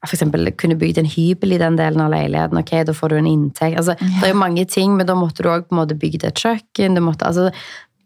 eksempel 0.00 0.48
kunne 0.56 0.78
bygd 0.80 1.02
en 1.02 1.10
hybel 1.12 1.52
i 1.52 1.60
den 1.60 1.76
delen 1.76 2.00
av 2.00 2.14
leiligheten. 2.14 2.56
ok, 2.58 2.86
Da 2.88 2.92
får 2.96 3.08
du 3.08 3.16
en 3.18 3.26
inntekt. 3.26 3.76
Altså, 3.76 3.94
Det 4.00 4.24
er 4.24 4.32
jo 4.32 4.40
mange 4.40 4.64
ting, 4.64 4.96
men 4.96 5.06
da 5.06 5.14
måtte 5.14 5.42
du 5.42 5.50
òg 5.50 5.68
bygd 5.68 6.24
et 6.24 6.34
kjøkken. 6.34 6.94
Du 6.94 7.00
måtte, 7.00 7.26
altså, 7.26 7.52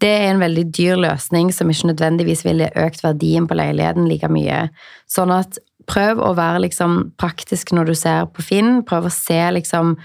det 0.00 0.08
er 0.08 0.32
en 0.32 0.40
veldig 0.40 0.72
dyr 0.72 0.96
løsning 0.96 1.52
som 1.52 1.70
ikke 1.70 1.94
nødvendigvis 1.94 2.44
ville 2.44 2.70
økt 2.74 3.04
verdien 3.04 3.46
på 3.46 3.54
leiligheten 3.54 4.08
like 4.08 4.28
mye. 4.28 4.70
Sånn 5.08 5.30
at 5.30 5.58
prøv 5.86 6.18
å 6.18 6.34
være 6.34 6.64
liksom 6.66 7.12
praktisk 7.16 7.72
når 7.72 7.86
du 7.86 7.94
ser 7.94 8.26
på 8.26 8.42
Finn. 8.42 8.82
Prøv 8.82 9.06
å 9.06 9.12
se 9.12 9.38
liksom 9.52 9.96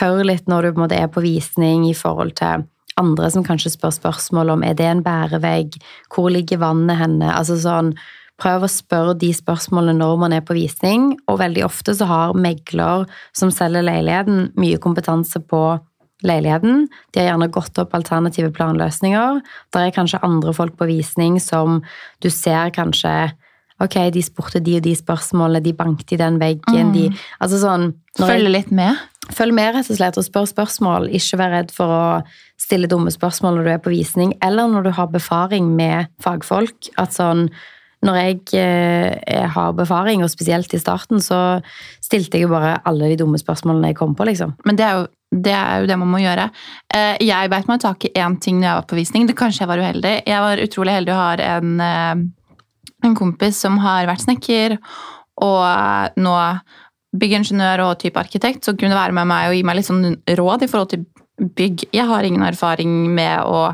Hør 0.00 0.24
litt 0.26 0.48
når 0.50 0.66
du 0.66 0.72
på 0.74 0.84
måte 0.84 0.98
er 0.98 1.10
på 1.12 1.22
visning 1.24 1.86
i 1.88 1.94
forhold 1.96 2.34
til 2.40 2.66
andre 2.96 3.28
som 3.32 3.44
kanskje 3.44 3.74
spør 3.74 3.92
spørsmål 3.94 4.54
om 4.54 4.62
er 4.64 4.76
det 4.76 4.86
en 4.88 5.02
bærevegg, 5.04 5.76
hvor 6.12 6.30
ligger 6.32 6.62
vannet 6.62 6.98
henne? 7.02 7.28
Altså 7.32 7.58
sånn, 7.60 7.92
Prøv 8.36 8.66
å 8.66 8.68
spørre 8.68 9.14
de 9.16 9.30
spørsmålene 9.32 9.96
når 9.96 10.18
man 10.20 10.34
er 10.36 10.42
på 10.44 10.52
visning, 10.58 11.14
og 11.24 11.38
veldig 11.40 11.62
ofte 11.64 11.94
så 11.96 12.04
har 12.04 12.34
megler 12.36 13.06
som 13.36 13.48
selger 13.48 13.86
leiligheten, 13.86 14.50
mye 14.60 14.76
kompetanse 14.82 15.40
på 15.40 15.60
leiligheten. 16.26 16.84
De 17.12 17.22
har 17.22 17.30
gjerne 17.30 17.48
gått 17.54 17.80
opp 17.80 17.96
alternative 17.96 18.52
planløsninger. 18.56 19.40
Der 19.72 19.88
er 19.88 19.96
kanskje 19.96 20.20
andre 20.26 20.52
folk 20.56 20.76
på 20.76 20.88
visning 20.90 21.40
som 21.40 21.80
du 22.24 22.28
ser 22.32 22.72
kanskje 22.76 23.16
Ok, 23.76 23.92
de 24.08 24.22
spurte 24.24 24.56
de 24.64 24.78
og 24.78 24.86
de 24.86 24.94
spørsmålene, 24.96 25.60
de 25.60 25.74
banket 25.76 26.14
i 26.14 26.16
den 26.16 26.38
veggen, 26.40 26.94
de 26.94 27.10
Altså 27.44 27.58
sånn 27.60 27.90
Følge 28.16 28.48
litt 28.48 28.70
med. 28.72 28.96
Følg 29.34 29.54
med 29.56 29.74
rett 29.74 29.88
og 29.90 29.98
slett 29.98 30.18
og 30.20 30.26
spør 30.26 30.46
spørsmål. 30.50 31.08
Ikke 31.16 31.38
vær 31.40 31.54
redd 31.54 31.72
for 31.74 31.90
å 31.90 32.02
stille 32.60 32.88
dumme 32.90 33.10
spørsmål 33.12 33.58
når 33.58 33.66
du 33.66 33.72
er 33.72 33.80
på 33.82 33.92
visning, 33.94 34.34
eller 34.44 34.70
når 34.70 34.86
du 34.86 34.92
har 34.96 35.10
befaring 35.12 35.72
med 35.76 36.12
fagfolk. 36.22 36.92
At 37.00 37.16
sånn, 37.16 37.48
når 38.06 38.20
jeg 38.20 38.38
eh, 38.60 39.48
har 39.50 39.74
befaring, 39.76 40.22
og 40.22 40.30
spesielt 40.30 40.72
i 40.76 40.80
starten, 40.80 41.22
så 41.22 41.58
stilte 42.04 42.38
jeg 42.38 42.46
jo 42.46 42.52
bare 42.54 42.76
alle 42.86 43.10
de 43.10 43.18
dumme 43.22 43.40
spørsmålene 43.40 43.90
jeg 43.90 43.98
kom 43.98 44.14
på, 44.18 44.28
liksom. 44.30 44.54
Men 44.68 44.78
det 44.78 44.86
er 44.86 45.00
jo 45.00 45.06
det, 45.42 45.52
er 45.52 45.82
jo 45.82 45.88
det 45.90 45.98
man 45.98 46.12
må 46.12 46.22
gjøre. 46.22 46.46
Eh, 46.94 47.18
Jeg 47.26 47.50
beit 47.50 47.66
meg 47.68 47.82
tak 47.82 48.06
i 48.06 48.12
én 48.14 48.38
ting 48.40 48.60
når 48.60 48.68
jeg 48.68 48.78
var 48.78 48.88
på 48.92 48.98
visning. 49.00 49.26
Det 49.26 49.34
Kanskje 49.36 49.64
jeg 49.64 49.72
var 49.72 49.82
uheldig. 49.82 50.14
Jeg 50.22 50.44
var 50.44 50.62
utrolig 50.62 50.94
heldig 50.94 51.12
å 51.12 51.18
ha 51.18 51.28
en, 51.56 51.80
eh, 51.82 52.14
en 53.10 53.18
kompis 53.18 53.58
som 53.58 53.82
har 53.82 54.06
vært 54.06 54.22
snekker, 54.22 54.78
og 55.42 56.16
nå 56.16 56.36
byggingeniør 57.20 57.84
og 57.86 57.98
type 58.02 58.20
arkitekt, 58.20 58.64
som 58.66 58.78
kunne 58.78 58.96
være 58.96 59.14
med 59.16 59.28
meg 59.30 59.50
og 59.50 59.56
gi 59.56 59.64
meg 59.66 59.78
litt 59.78 59.88
sånn 59.88 60.18
råd 60.38 60.66
i 60.66 60.70
forhold 60.70 60.92
til 60.94 61.04
bygg. 61.36 61.88
Jeg 61.92 62.08
har 62.08 62.24
ingen 62.24 62.44
erfaring 62.46 62.92
med 63.14 63.44
å 63.44 63.68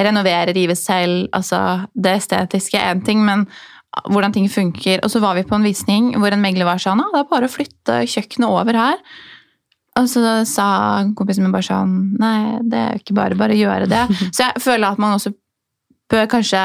renovere, 0.00 0.54
rive 0.56 0.76
selv. 0.78 1.26
Altså, 1.36 1.82
det 1.92 2.16
estetiske 2.22 2.80
er 2.80 2.94
én 2.94 3.04
ting, 3.04 3.20
men 3.26 3.44
hvordan 4.08 4.32
ting 4.32 4.48
funker. 4.48 5.02
Og 5.04 5.12
så 5.12 5.20
var 5.20 5.36
vi 5.36 5.44
på 5.44 5.56
en 5.58 5.66
visning 5.66 6.12
hvor 6.20 6.32
en 6.32 6.42
megler 6.42 6.68
var 6.68 6.80
sånn, 6.80 7.02
det 7.12 7.20
er 7.20 7.30
bare 7.30 7.50
å 7.50 7.52
flytte 7.52 8.02
kjøkkenet 8.08 8.48
over 8.48 8.80
her. 8.80 8.98
Og 10.00 10.08
så 10.08 10.22
sa 10.48 10.66
kompisen 11.16 11.44
min 11.44 11.52
bare 11.52 11.66
sånn 11.66 11.96
Nei, 12.20 12.62
det 12.64 12.78
er 12.80 12.94
jo 12.94 13.02
ikke 13.02 13.16
bare 13.18 13.36
bare 13.36 13.52
å 13.52 13.60
gjøre 13.60 13.88
det. 13.90 14.06
Så 14.32 14.46
jeg 14.46 14.62
føler 14.64 14.88
at 14.88 15.02
man 15.02 15.18
også 15.18 15.34
bør 16.12 16.30
kanskje 16.32 16.62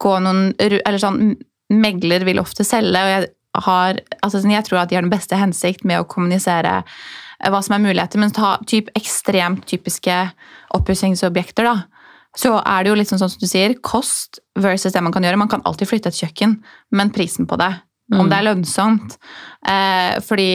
gå 0.00 0.12
noen 0.22 0.52
Eller 0.60 1.00
sånn 1.02 1.34
Megler 1.70 2.22
vil 2.26 2.40
ofte 2.42 2.62
selge, 2.66 2.98
og 2.98 3.10
jeg 3.10 3.26
har 3.54 3.98
Altså 4.22 4.38
sånn, 4.38 4.52
jeg 4.54 4.66
tror 4.66 4.82
at 4.82 4.90
de 4.90 4.98
har 4.98 5.02
den 5.02 5.12
beste 5.12 5.38
hensikt 5.38 5.82
med 5.88 6.02
å 6.02 6.08
kommunisere 6.08 6.80
eh, 6.82 7.50
hva 7.50 7.62
som 7.64 7.74
er 7.74 7.82
muligheter, 7.82 8.20
men 8.22 8.34
ta 8.34 8.56
typ 8.68 8.92
ekstremt 8.98 9.64
typiske 9.70 10.16
oppussingsobjekter, 10.76 11.66
da. 11.66 11.88
Så 12.38 12.52
er 12.60 12.84
det 12.84 12.92
jo 12.92 12.98
litt 12.98 13.10
sånn, 13.10 13.18
sånn 13.18 13.32
som 13.32 13.42
du 13.42 13.48
sier, 13.50 13.74
kost 13.82 14.38
versus 14.54 14.94
det 14.94 15.02
man 15.02 15.14
kan 15.14 15.24
gjøre. 15.26 15.40
Man 15.40 15.50
kan 15.50 15.64
alltid 15.66 15.90
flytte 15.90 16.12
et 16.12 16.20
kjøkken, 16.20 16.60
men 16.94 17.10
prisen 17.14 17.48
på 17.50 17.58
det. 17.58 17.72
Om 18.10 18.26
det 18.30 18.38
er 18.40 18.46
lønnsomt. 18.48 19.16
Eh, 19.70 20.16
fordi 20.26 20.52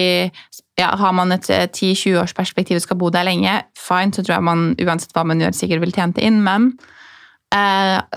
ja, 0.75 0.89
har 0.99 1.13
man 1.15 1.31
et 1.31 1.47
eh, 1.53 1.67
10-20 1.69 2.17
års 2.19 2.33
perspektiv 2.35 2.81
og 2.81 2.83
skal 2.83 2.99
bo 2.99 3.11
der 3.13 3.27
lenge, 3.27 3.61
fine, 3.79 4.11
så 4.11 4.23
tror 4.23 4.37
jeg 4.37 4.47
man 4.47 4.65
uansett 4.83 5.15
hva 5.15 5.23
man 5.27 5.43
gjør, 5.43 5.55
sikkert 5.55 5.85
vil 5.85 5.95
tjene 5.95 6.17
det 6.17 6.25
inn. 6.27 6.41
Men 6.43 6.73
eh, 6.73 6.91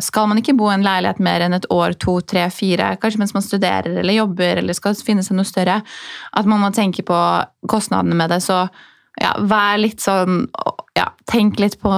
skal 0.02 0.28
man 0.30 0.40
ikke 0.40 0.56
bo 0.58 0.68
i 0.70 0.74
en 0.74 0.84
leilighet 0.86 1.20
mer 1.22 1.44
enn 1.44 1.56
et 1.56 1.66
år, 1.74 1.94
to, 2.00 2.18
tre, 2.26 2.46
fire, 2.54 2.94
kanskje 3.00 3.22
mens 3.22 3.34
man 3.36 3.44
studerer 3.44 4.00
eller 4.00 4.16
jobber 4.16 4.62
eller 4.62 4.76
skal 4.76 4.98
finne 4.98 5.24
seg 5.26 5.38
noe 5.38 5.48
større, 5.48 5.80
at 6.32 6.48
man 6.48 6.62
må 6.62 6.72
tenke 6.74 7.04
på 7.06 7.18
kostnadene 7.70 8.18
med 8.18 8.32
det. 8.34 8.40
Så 8.44 8.64
ja, 9.18 9.32
vær 9.50 9.78
litt 9.80 10.02
sånn 10.02 10.46
ja, 10.98 11.08
Tenk 11.28 11.58
litt 11.60 11.76
på 11.82 11.90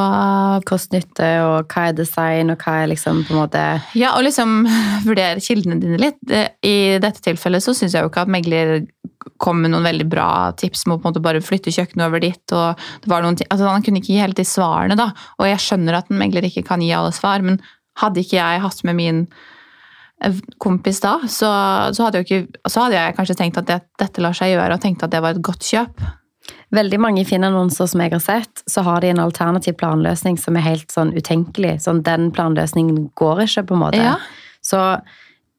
Kost-nytte, 0.69 1.29
og 1.47 1.71
hva 1.73 1.87
er 1.89 1.97
design, 1.97 2.51
og 2.53 2.61
hva 2.65 2.81
er 2.83 2.91
liksom 2.91 3.23
på 3.29 3.35
en 3.35 3.41
måte 3.43 3.65
Ja, 3.97 4.15
og 4.17 4.25
liksom 4.27 4.65
vurdere 5.09 5.43
kildene 5.45 5.79
dine 5.81 6.01
litt. 6.01 6.19
I 6.27 6.99
dette 7.03 7.23
tilfellet 7.25 7.65
så 7.65 7.75
syns 7.77 7.95
jeg 7.97 8.05
jo 8.05 8.11
ikke 8.11 8.25
at 8.27 8.33
megler 8.33 8.81
kom 9.41 9.63
med 9.63 9.73
noen 9.73 9.87
veldig 9.87 10.07
bra 10.11 10.29
tips 10.59 10.85
om 10.87 10.95
å 10.95 10.99
på 10.99 11.07
en 11.07 11.13
måte 11.13 11.23
bare 11.25 11.45
flytte 11.45 11.73
kjøkkenet 11.73 12.07
over 12.07 12.23
dit. 12.23 12.57
og 12.57 12.81
det 13.05 13.13
var 13.13 13.25
noen 13.25 13.39
ting, 13.39 13.49
altså 13.51 13.69
Han 13.69 13.85
kunne 13.85 14.01
ikke 14.03 14.15
gi 14.15 14.21
helt 14.21 14.41
de 14.41 14.47
svarene, 14.49 14.97
da. 14.99 15.11
Og 15.39 15.49
jeg 15.49 15.63
skjønner 15.65 16.01
at 16.01 16.11
en 16.11 16.21
megler 16.21 16.49
ikke 16.49 16.67
kan 16.67 16.83
gi 16.85 16.93
alle 16.97 17.13
svar, 17.17 17.45
men 17.45 17.61
hadde 18.01 18.25
ikke 18.25 18.39
jeg 18.39 18.63
hatt 18.65 18.85
med 18.89 18.97
min 18.99 19.25
eh, 20.25 20.41
kompis 20.63 21.03
da, 21.05 21.19
så, 21.27 21.51
så, 21.97 22.07
hadde, 22.07 22.23
jeg 22.23 22.29
ikke, 22.29 22.63
så 22.69 22.87
hadde 22.87 22.99
jeg 22.99 23.17
kanskje 23.19 23.39
tenkt 23.41 23.61
at 23.61 23.69
det, 23.69 23.81
dette 24.01 24.25
lar 24.25 24.37
seg 24.37 24.55
gjøre, 24.55 24.77
og 24.77 24.85
tenkte 24.85 25.09
at 25.09 25.15
det 25.15 25.23
var 25.25 25.37
et 25.37 25.45
godt 25.45 25.67
kjøp. 25.67 26.05
Veldig 26.75 27.01
mange 27.03 27.25
Finn-annonser 27.27 27.89
som 27.91 28.03
jeg 28.03 28.15
har 28.15 28.23
sett, 28.23 28.63
så 28.71 28.85
har 28.87 29.03
de 29.03 29.11
en 29.11 29.23
alternativ 29.23 29.77
planløsning 29.81 30.39
som 30.41 30.57
er 30.57 30.67
helt 30.67 30.93
sånn 30.93 31.13
utenkelig. 31.17 31.81
Sånn, 31.85 32.05
den 32.07 32.31
planløsningen 32.35 33.09
går 33.19 33.45
ikke, 33.47 33.67
på 33.69 33.77
en 33.77 33.83
måte. 33.83 34.05
Ja. 34.05 34.17
Så 34.65 34.81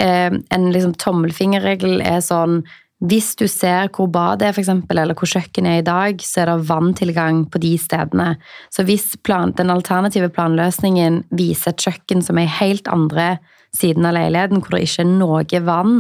eh, 0.02 0.32
en 0.32 0.70
liksom 0.74 0.96
tommelfingerregel 1.02 2.02
er 2.06 2.24
sånn 2.26 2.64
Hvis 3.02 3.32
du 3.34 3.48
ser 3.50 3.88
hvor 3.90 4.12
badet 4.14 4.46
er, 4.46 4.52
for 4.54 4.62
eksempel, 4.62 5.00
eller 5.02 5.18
hvor 5.18 5.26
kjøkkenet 5.26 5.72
er 5.72 5.80
i 5.82 5.86
dag, 5.88 6.20
så 6.22 6.44
er 6.44 6.52
det 6.52 6.68
vanntilgang 6.70 7.40
på 7.50 7.58
de 7.64 7.72
stedene. 7.82 8.36
Så 8.70 8.86
hvis 8.86 9.16
plan, 9.26 9.56
den 9.58 9.74
alternative 9.74 10.30
planløsningen 10.30 11.24
viser 11.34 11.74
et 11.74 11.82
kjøkken 11.82 12.22
som 12.22 12.38
er 12.38 12.46
i 12.46 12.54
helt 12.60 12.92
andre 12.94 13.40
siden 13.74 14.06
av 14.06 14.14
leiligheten, 14.20 14.62
hvor 14.62 14.78
det 14.78 14.84
ikke 14.86 15.02
er 15.02 15.10
noe 15.16 15.64
vann 15.66 15.96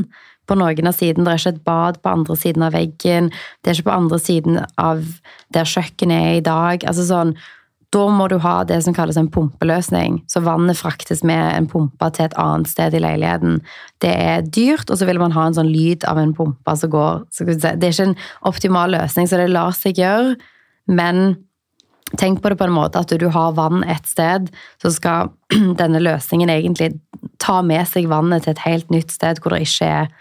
på 0.52 0.60
noen 0.60 0.90
av 0.90 0.98
siden, 0.98 1.26
det 1.26 1.34
er 1.34 1.42
ikke 1.42 1.56
et 1.56 1.64
bad 1.68 2.02
på 2.04 2.12
andre 2.12 2.38
siden 2.40 2.68
av 2.68 2.76
veggen, 2.76 3.32
det 3.62 3.72
er 3.72 3.80
ikke 3.80 3.90
på 3.90 3.98
andre 3.98 4.20
siden 4.20 4.62
av 4.82 5.04
der 5.56 5.68
kjøkkenet 5.68 6.28
er 6.28 6.38
i 6.40 6.46
dag. 6.46 6.88
altså 6.88 7.08
sånn, 7.08 7.36
Da 7.92 8.06
må 8.08 8.30
du 8.32 8.38
ha 8.40 8.64
det 8.64 8.78
som 8.86 8.94
kalles 8.96 9.18
en 9.20 9.28
pumpeløsning. 9.28 10.22
Så 10.32 10.40
vannet 10.40 10.78
fraktes 10.80 11.26
med 11.28 11.58
en 11.58 11.68
pumpe 11.68 12.08
til 12.16 12.24
et 12.24 12.38
annet 12.40 12.70
sted 12.72 12.94
i 12.96 13.02
leiligheten. 13.04 13.60
Det 14.00 14.14
er 14.16 14.46
dyrt, 14.48 14.90
og 14.90 14.96
så 14.96 15.06
vil 15.06 15.20
man 15.20 15.36
ha 15.36 15.50
en 15.50 15.58
sånn 15.58 15.68
lyd 15.68 16.06
av 16.08 16.18
en 16.18 16.32
pumpe 16.34 16.78
som 16.80 16.90
går 16.90 17.26
Det 17.36 17.66
er 17.68 17.92
ikke 17.92 18.08
en 18.14 18.16
optimal 18.48 18.96
løsning, 18.96 19.28
så 19.28 19.36
det 19.36 19.50
lar 19.52 19.76
seg 19.76 20.00
gjøre, 20.00 20.38
men 20.88 21.36
tenk 22.16 22.42
på 22.42 22.50
det 22.50 22.60
på 22.60 22.68
en 22.68 22.76
måte 22.76 23.00
at 23.00 23.12
du 23.12 23.28
har 23.28 23.52
vann 23.60 23.84
et 23.84 24.08
sted, 24.08 24.48
så 24.82 24.92
skal 24.92 25.32
denne 25.82 26.00
løsningen 26.00 26.50
egentlig 26.50 26.94
ta 27.44 27.60
med 27.62 27.88
seg 27.88 28.08
vannet 28.08 28.46
til 28.46 28.56
et 28.56 28.66
helt 28.66 28.92
nytt 28.92 29.12
sted 29.12 29.42
hvor 29.42 29.52
det 29.52 29.66
ikke 29.68 29.92
er 30.02 30.12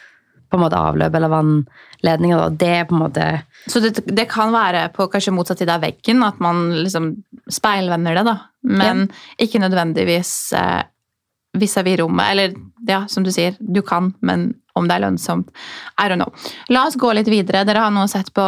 på 0.50 0.58
en 0.58 0.64
måte 0.64 0.78
avløp 0.78 1.14
eller 1.14 1.32
vannledninger. 1.32 2.54
Det 2.58 2.70
er 2.80 2.86
på 2.88 2.96
en 2.96 3.04
måte 3.04 3.26
Så 3.70 3.82
det, 3.82 3.94
det 4.06 4.28
kan 4.30 4.52
være 4.54 4.88
på 4.94 5.08
kanskje 5.12 5.34
motsatt 5.34 5.62
side 5.62 5.74
av 5.74 5.84
veggen, 5.84 6.24
at 6.26 6.40
man 6.42 6.68
liksom 6.82 7.12
speilvender 7.50 8.18
det, 8.18 8.24
da. 8.26 8.38
Men 8.66 9.06
ja. 9.06 9.20
ikke 9.46 9.62
nødvendigvis 9.62 10.32
eh, 10.58 10.80
vis-à-vis 11.58 12.00
rommet. 12.00 12.32
Eller 12.32 12.56
ja, 12.88 13.04
som 13.08 13.24
du 13.24 13.32
sier, 13.34 13.56
du 13.60 13.82
kan, 13.86 14.12
men 14.20 14.52
om 14.78 14.86
det 14.86 14.96
er 14.96 15.02
lønnsomt 15.02 15.50
I 15.98 16.06
don't 16.08 16.20
know. 16.20 16.30
La 16.70 16.84
oss 16.86 16.96
gå 17.00 17.10
litt 17.16 17.28
videre. 17.30 17.64
Dere 17.66 17.84
har 17.84 17.94
nå 17.94 18.06
sett 18.10 18.30
på 18.36 18.46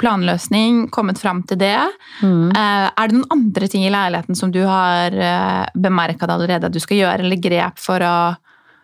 planløsning, 0.00 0.86
kommet 0.94 1.20
fram 1.22 1.42
til 1.48 1.60
det. 1.60 1.78
Mm. 2.22 2.50
Eh, 2.50 2.86
er 2.88 3.10
det 3.10 3.18
noen 3.18 3.38
andre 3.38 3.70
ting 3.70 3.86
i 3.86 3.92
leiligheten 3.92 4.38
som 4.38 4.54
du 4.54 4.62
har 4.64 5.14
eh, 5.14 5.64
bemerka 5.74 6.28
allerede 6.30 6.70
at 6.70 6.74
du 6.74 6.82
skal 6.82 7.02
gjøre, 7.02 7.26
eller 7.26 7.42
grep 7.42 7.82
for 7.82 8.02
å 8.02 8.16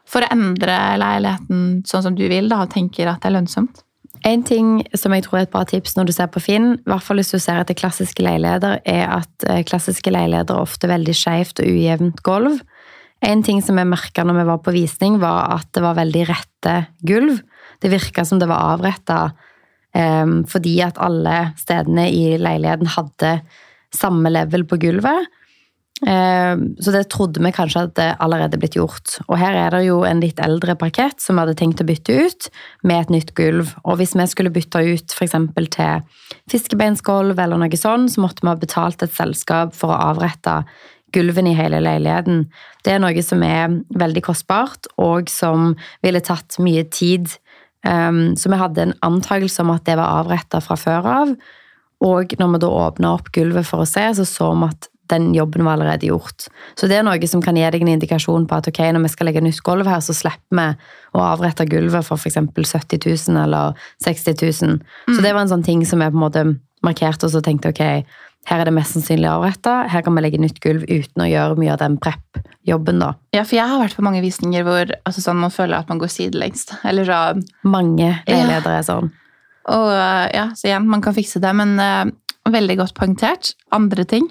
for 0.09 0.25
å 0.25 0.33
endre 0.35 0.77
leiligheten 1.01 1.83
sånn 1.89 2.05
som 2.09 2.19
du 2.19 2.27
vil, 2.31 2.51
da, 2.51 2.65
og 2.65 2.73
tenker 2.75 3.11
at 3.11 3.23
det 3.23 3.31
er 3.31 3.37
lønnsomt? 3.39 3.85
En 4.29 4.43
ting 4.47 4.77
som 4.95 5.15
jeg 5.15 5.25
tror 5.27 5.41
er 5.41 5.47
et 5.49 5.53
bra 5.53 5.65
tips 5.67 5.97
når 5.97 6.09
du 6.09 6.13
ser 6.15 6.29
på 6.31 6.43
Finn, 6.43 6.75
i 6.77 6.91
hvert 6.91 7.03
fall 7.03 7.19
hvis 7.19 7.33
du 7.35 7.41
ser 7.43 7.59
etter 7.59 7.79
klassiske 7.79 8.23
leiligheter, 8.23 8.79
er 8.87 9.09
at 9.19 9.47
eh, 9.51 9.65
klassiske 9.67 10.13
leiligheter 10.15 10.55
er 10.55 10.67
ofte 10.67 10.91
veldig 10.91 11.15
skeivt 11.17 11.63
og 11.63 11.71
ujevnt 11.71 12.23
gulv. 12.27 12.61
En 13.23 13.43
ting 13.47 13.59
som 13.63 13.79
jeg 13.79 13.91
merka 13.91 14.25
når 14.27 14.39
vi 14.41 14.47
var 14.51 14.61
på 14.63 14.75
visning, 14.75 15.19
var 15.23 15.57
at 15.59 15.71
det 15.75 15.83
var 15.83 15.99
veldig 15.99 16.23
rette 16.31 16.77
gulv. 17.07 17.41
Det 17.83 17.91
virka 17.91 18.25
som 18.27 18.39
det 18.39 18.51
var 18.51 18.77
avretta 18.77 19.21
um, 19.95 20.43
fordi 20.47 20.77
at 20.87 20.99
alle 21.03 21.53
stedene 21.59 22.09
i 22.11 22.37
leiligheten 22.39 22.91
hadde 22.95 23.37
samme 23.95 24.31
level 24.33 24.67
på 24.67 24.79
gulvet. 24.83 25.31
Eh, 26.03 26.55
så 26.83 26.95
det 26.95 27.05
trodde 27.15 27.43
vi 27.45 27.53
kanskje 27.55 27.85
hadde 27.85 28.07
allerede 28.23 28.59
blitt 28.59 28.77
gjort. 28.79 29.19
Og 29.29 29.37
her 29.39 29.55
er 29.55 29.75
det 29.75 29.85
jo 29.87 30.01
en 30.07 30.23
litt 30.23 30.41
eldre 30.43 30.75
parkett 30.79 31.23
som 31.23 31.37
vi 31.39 31.45
hadde 31.45 31.59
tenkt 31.59 31.83
å 31.83 31.87
bytte 31.87 32.17
ut 32.27 32.49
med 32.83 33.05
et 33.05 33.13
nytt 33.17 33.35
gulv. 33.39 33.75
Og 33.87 34.01
hvis 34.01 34.17
vi 34.19 34.27
skulle 34.31 34.55
bytte 34.55 34.83
ut 34.83 35.15
f.eks. 35.15 35.37
til 35.77 36.03
fiskebeinsgulv 36.51 37.39
eller 37.39 37.61
noe 37.63 37.79
sånt, 37.79 38.15
så 38.15 38.25
måtte 38.25 38.43
vi 38.43 38.51
ha 38.51 38.59
betalt 38.59 39.07
et 39.07 39.15
selskap 39.15 39.77
for 39.79 39.95
å 39.95 40.01
avrette 40.11 40.63
gulvene 41.13 41.53
i 41.53 41.57
hele 41.57 41.81
leiligheten. 41.85 42.47
Det 42.85 42.95
er 42.95 43.03
noe 43.03 43.23
som 43.25 43.43
er 43.47 43.81
veldig 44.01 44.23
kostbart, 44.25 44.89
og 44.97 45.31
som 45.31 45.75
ville 46.05 46.23
tatt 46.25 46.57
mye 46.63 46.87
tid. 46.89 47.29
Um, 47.85 48.33
så 48.39 48.49
vi 48.49 48.61
hadde 48.61 48.87
en 48.87 48.95
antakelse 49.05 49.63
om 49.63 49.75
at 49.75 49.85
det 49.87 49.99
var 50.01 50.23
avretta 50.23 50.63
fra 50.65 50.79
før 50.79 51.11
av. 51.13 51.35
Og 52.03 52.35
når 52.39 52.55
vi 52.55 52.63
da 52.65 52.71
åpna 52.83 53.13
opp 53.19 53.31
gulvet 53.35 53.69
for 53.69 53.85
å 53.85 53.89
se, 53.89 54.09
så 54.19 54.27
så 54.27 54.51
vi 54.57 54.71
at 54.71 54.89
den 55.13 55.31
jobben 55.37 55.65
var 55.67 55.77
allerede 55.77 56.09
gjort. 56.09 56.49
Så 56.79 56.89
det 56.91 56.99
er 56.99 57.07
noe 57.07 57.31
som 57.31 57.43
kan 57.45 57.59
gi 57.59 57.65
deg 57.65 57.85
en 57.85 57.93
indikasjon 57.95 58.49
på 58.49 58.59
at 58.59 58.69
ok, 58.73 58.81
når 58.97 59.07
vi 59.07 59.13
skal 59.13 59.29
legge 59.29 59.45
nytt 59.45 59.63
gulv 59.67 59.89
her, 59.89 60.03
så 60.05 60.17
slipper 60.17 60.59
vi 60.59 60.67
å 61.19 61.23
avrette 61.29 61.69
gulvet 61.69 62.09
for 62.09 62.21
f.eks. 62.21 62.41
70 62.57 63.07
000 63.07 63.41
eller 63.45 63.79
60 64.05 64.37
000. 64.41 64.83
Mm. 65.07 65.15
Så 65.15 65.21
det 65.21 65.33
var 65.33 65.45
en 65.45 65.53
sånn 65.53 65.67
ting 65.67 65.87
som 65.89 66.03
jeg 66.03 66.15
på 66.15 66.21
en 66.21 66.27
måte 66.27 66.45
markerte 66.83 67.29
og 67.29 67.35
så 67.35 67.43
tenkte 67.45 67.71
ok, 67.71 67.83
her 68.51 68.59
er 68.59 68.67
det 68.67 68.75
mest 68.75 68.97
sannsynlig 68.97 69.29
avretta, 69.31 69.85
her 69.91 70.03
kan 70.03 70.17
vi 70.17 70.25
legge 70.25 70.41
nytt 70.43 70.59
gulv 70.65 70.83
uten 70.89 71.23
å 71.23 71.29
gjøre 71.31 71.59
mye 71.61 71.75
av 71.77 71.83
den 71.85 71.99
prep-jobben. 72.03 72.99
da. 72.99 73.13
Ja, 73.37 73.45
for 73.45 73.55
jeg 73.61 73.71
har 73.71 73.79
vært 73.79 73.95
på 73.99 74.03
mange 74.03 74.23
visninger 74.25 74.67
hvor 74.67 74.91
altså 75.07 75.23
sånn, 75.23 75.39
man 75.45 75.55
føler 75.55 75.79
at 75.79 75.93
man 75.93 76.03
går 76.03 76.11
sidelengs. 76.11 76.67
Eller 76.83 77.07
så 77.07 77.21
Mange 77.63 78.17
veiledere 78.27 78.81
er 78.81 78.89
sånn. 78.89 79.13
Og 79.71 79.93
ja, 80.35 80.49
så 80.59 80.73
igjen, 80.73 80.89
man 80.91 81.05
kan 81.05 81.15
fikse 81.15 81.39
det, 81.43 81.53
men 81.55 81.77
uh, 81.79 82.11
veldig 82.51 82.81
godt 82.81 82.97
poengtert. 82.99 83.53
Andre 83.71 84.07
ting? 84.09 84.27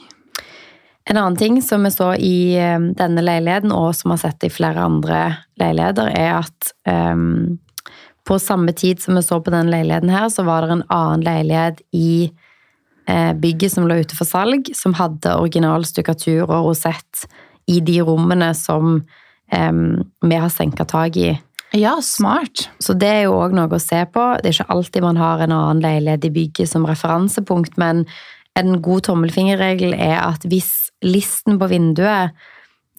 En 1.09 1.17
annen 1.17 1.37
ting 1.37 1.61
som 1.65 1.83
vi 1.83 1.91
så 1.91 2.11
i 2.13 2.53
eh, 2.59 2.79
denne 2.97 3.23
leiligheten, 3.25 3.73
og 3.73 3.95
som 3.97 4.11
vi 4.11 4.17
har 4.17 4.23
sett 4.27 4.45
i 4.45 4.53
flere 4.53 4.85
andre 4.85 5.21
leiligheter, 5.59 6.11
er 6.13 6.35
at 6.43 6.71
um, 6.85 7.57
på 8.27 8.37
samme 8.39 8.73
tid 8.77 9.01
som 9.01 9.17
vi 9.17 9.23
så 9.25 9.39
på 9.41 9.53
denne 9.53 9.73
leiligheten 9.73 10.13
her, 10.13 10.29
så 10.29 10.45
var 10.45 10.65
det 10.65 10.75
en 10.75 10.87
annen 10.93 11.25
leilighet 11.25 11.81
i 11.97 12.29
uh, 13.09 13.33
bygget 13.33 13.73
som 13.73 13.89
lå 13.89 13.97
ute 14.03 14.17
for 14.17 14.29
salg, 14.29 14.69
som 14.77 14.93
hadde 14.99 15.39
original 15.41 15.87
stukkatur 15.89 16.45
og 16.45 16.69
rosett 16.69 17.25
i 17.71 17.79
de 17.81 17.97
rommene 18.05 18.51
som 18.57 18.99
um, 19.01 19.87
vi 20.21 20.37
har 20.37 20.53
senka 20.53 20.85
tak 20.85 21.17
i. 21.17 21.33
Ja, 21.73 21.95
smart. 22.03 22.67
Så 22.83 22.93
det 22.99 23.07
er 23.07 23.25
jo 23.25 23.39
òg 23.39 23.55
noe 23.55 23.71
å 23.71 23.81
se 23.81 24.03
på. 24.11 24.23
Det 24.41 24.49
er 24.49 24.57
ikke 24.57 24.73
alltid 24.75 25.05
man 25.05 25.17
har 25.17 25.41
en 25.41 25.55
annen 25.55 25.81
leilighet 25.83 26.27
i 26.27 26.33
bygget 26.35 26.69
som 26.69 26.85
referansepunkt, 26.85 27.77
men 27.79 28.03
en 28.59 28.81
god 28.83 29.05
tommelfingerregel 29.07 29.95
er 29.95 30.17
at 30.19 30.43
hvis 30.51 30.90
listen 31.05 31.59
på 31.59 31.69
vinduet 31.71 32.35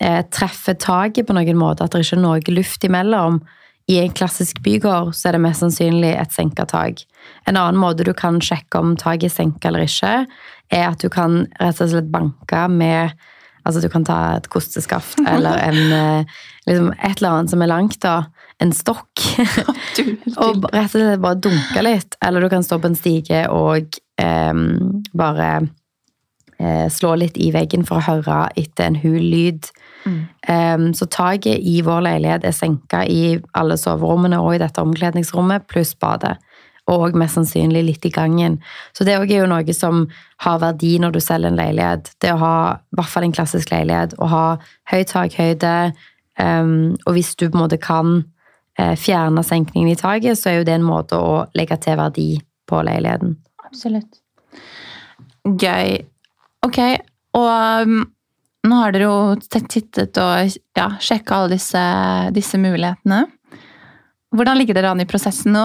eh, 0.03 0.23
treffer 0.35 0.79
taket 0.81 1.29
på 1.29 1.37
noen 1.37 1.59
måte, 1.59 1.85
at 1.85 1.95
det 1.95 2.05
ikke 2.07 2.19
er 2.19 2.25
noe 2.25 2.57
luft 2.57 2.87
imellom, 2.89 3.43
i 3.91 3.99
en 3.99 4.15
klassisk 4.15 4.61
bygård 4.63 5.11
så 5.17 5.29
er 5.29 5.37
det 5.37 5.43
mest 5.43 5.63
sannsynlig 5.63 6.13
et 6.15 6.35
senka 6.35 6.65
tak. 6.71 7.03
En 7.51 7.59
annen 7.59 7.81
måte 7.81 8.07
du 8.07 8.13
kan 8.15 8.39
sjekke 8.43 8.79
om 8.79 8.95
taket 8.99 9.31
er 9.31 9.35
senka 9.35 9.71
eller 9.71 9.87
ikke, 9.89 10.13
er 10.73 10.87
at 10.87 11.03
du 11.03 11.11
kan 11.13 11.43
rett 11.59 11.83
og 11.83 11.91
slett 11.95 12.11
banke 12.13 12.67
med 12.73 13.15
Altså 13.63 13.79
du 13.79 13.87
kan 13.87 14.03
ta 14.03 14.17
et 14.41 14.49
kosteskaft 14.51 15.21
eller 15.33 15.61
en, 15.63 15.77
eh, 15.95 16.39
liksom 16.67 16.89
et 16.97 17.21
eller 17.21 17.29
annet 17.29 17.53
som 17.53 17.61
er 17.63 17.69
langt, 17.71 18.01
da. 18.03 18.25
En 18.59 18.73
stokk. 18.75 19.23
og 20.43 20.67
rett 20.73 20.89
og 20.89 20.97
slett 20.97 21.23
bare 21.23 21.39
dunke 21.39 21.85
litt. 21.87 22.17
Eller 22.27 22.43
du 22.43 22.49
kan 22.51 22.67
stå 22.67 22.81
på 22.83 22.91
en 22.91 22.99
stige 22.99 23.45
og 23.55 24.01
eh, 24.19 24.65
bare 25.15 25.53
slå 26.93 27.15
litt 27.19 27.39
i 27.41 27.51
veggen 27.55 27.87
for 27.89 27.99
å 27.99 28.07
høre 28.07 28.45
etter 28.61 28.87
en 28.89 28.99
hul 29.03 29.21
lyd. 29.21 29.71
Mm. 30.05 30.23
Um, 30.49 30.95
så 30.95 31.07
taket 31.07 31.59
i 31.59 31.81
vår 31.83 32.03
leilighet 32.07 32.47
er 32.47 32.55
senka 32.57 33.05
i 33.07 33.39
alle 33.59 33.77
soverommene 33.79 34.41
og 34.43 34.57
i 34.57 34.63
dette 34.63 34.83
omkledningsrommet, 34.83 35.69
pluss 35.71 35.95
badet. 35.99 36.37
Og 36.91 37.15
mest 37.15 37.39
sannsynlig 37.39 37.85
litt 37.87 38.07
i 38.09 38.11
gangen. 38.11 38.57
Så 38.93 39.07
det 39.07 39.15
er 39.15 39.29
jo 39.31 39.47
noe 39.47 39.75
som 39.77 40.09
har 40.43 40.59
verdi 40.59 40.97
når 40.99 41.15
du 41.15 41.21
selger 41.23 41.53
en 41.53 41.61
leilighet. 41.61 42.11
Det 42.21 42.33
å 42.35 42.41
ha 42.41 42.57
i 42.75 42.99
hvert 42.99 43.13
fall 43.13 43.29
en 43.29 43.35
klassisk 43.37 43.71
leilighet, 43.71 44.17
å 44.19 44.27
ha 44.33 44.47
høy 44.91 45.05
takhøyde. 45.07 45.93
Um, 46.41 46.97
og 47.07 47.15
hvis 47.15 47.37
du 47.37 47.47
på 47.47 47.55
en 47.55 47.63
måte 47.63 47.79
kan 47.79 48.25
uh, 48.81 48.95
fjerne 48.99 49.45
senkningen 49.47 49.93
i 49.93 50.01
taket, 50.01 50.41
så 50.41 50.51
er 50.51 50.59
jo 50.59 50.67
det 50.67 50.75
en 50.81 50.89
måte 50.89 51.19
å 51.21 51.45
legge 51.55 51.79
til 51.85 52.01
verdi 52.03 52.31
på 52.67 52.83
leiligheten. 52.83 53.37
Absolutt. 53.63 54.19
Gøy. 55.47 56.03
Ok, 56.63 56.79
og 57.35 57.87
um, 57.89 58.03
nå 58.63 58.77
har 58.79 58.95
dere 58.95 59.09
jo 59.09 59.17
tittet 59.51 60.19
og 60.23 60.53
ja, 60.79 60.93
sjekka 61.03 61.41
alle 61.41 61.57
disse, 61.57 61.83
disse, 62.37 62.61
mulighetene. 62.63 63.25
Hvordan 64.33 64.61
ligger 64.61 64.79
dere 64.79 64.93
an 64.95 65.03
i 65.03 65.09
prosessen 65.09 65.53
nå? 65.57 65.65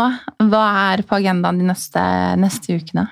Hva 0.49 0.63
er 0.89 1.05
på 1.07 1.19
agendaen 1.19 1.61
de 1.61 1.69
neste, 1.69 2.01
neste 2.41 2.79
ukene? 2.81 3.05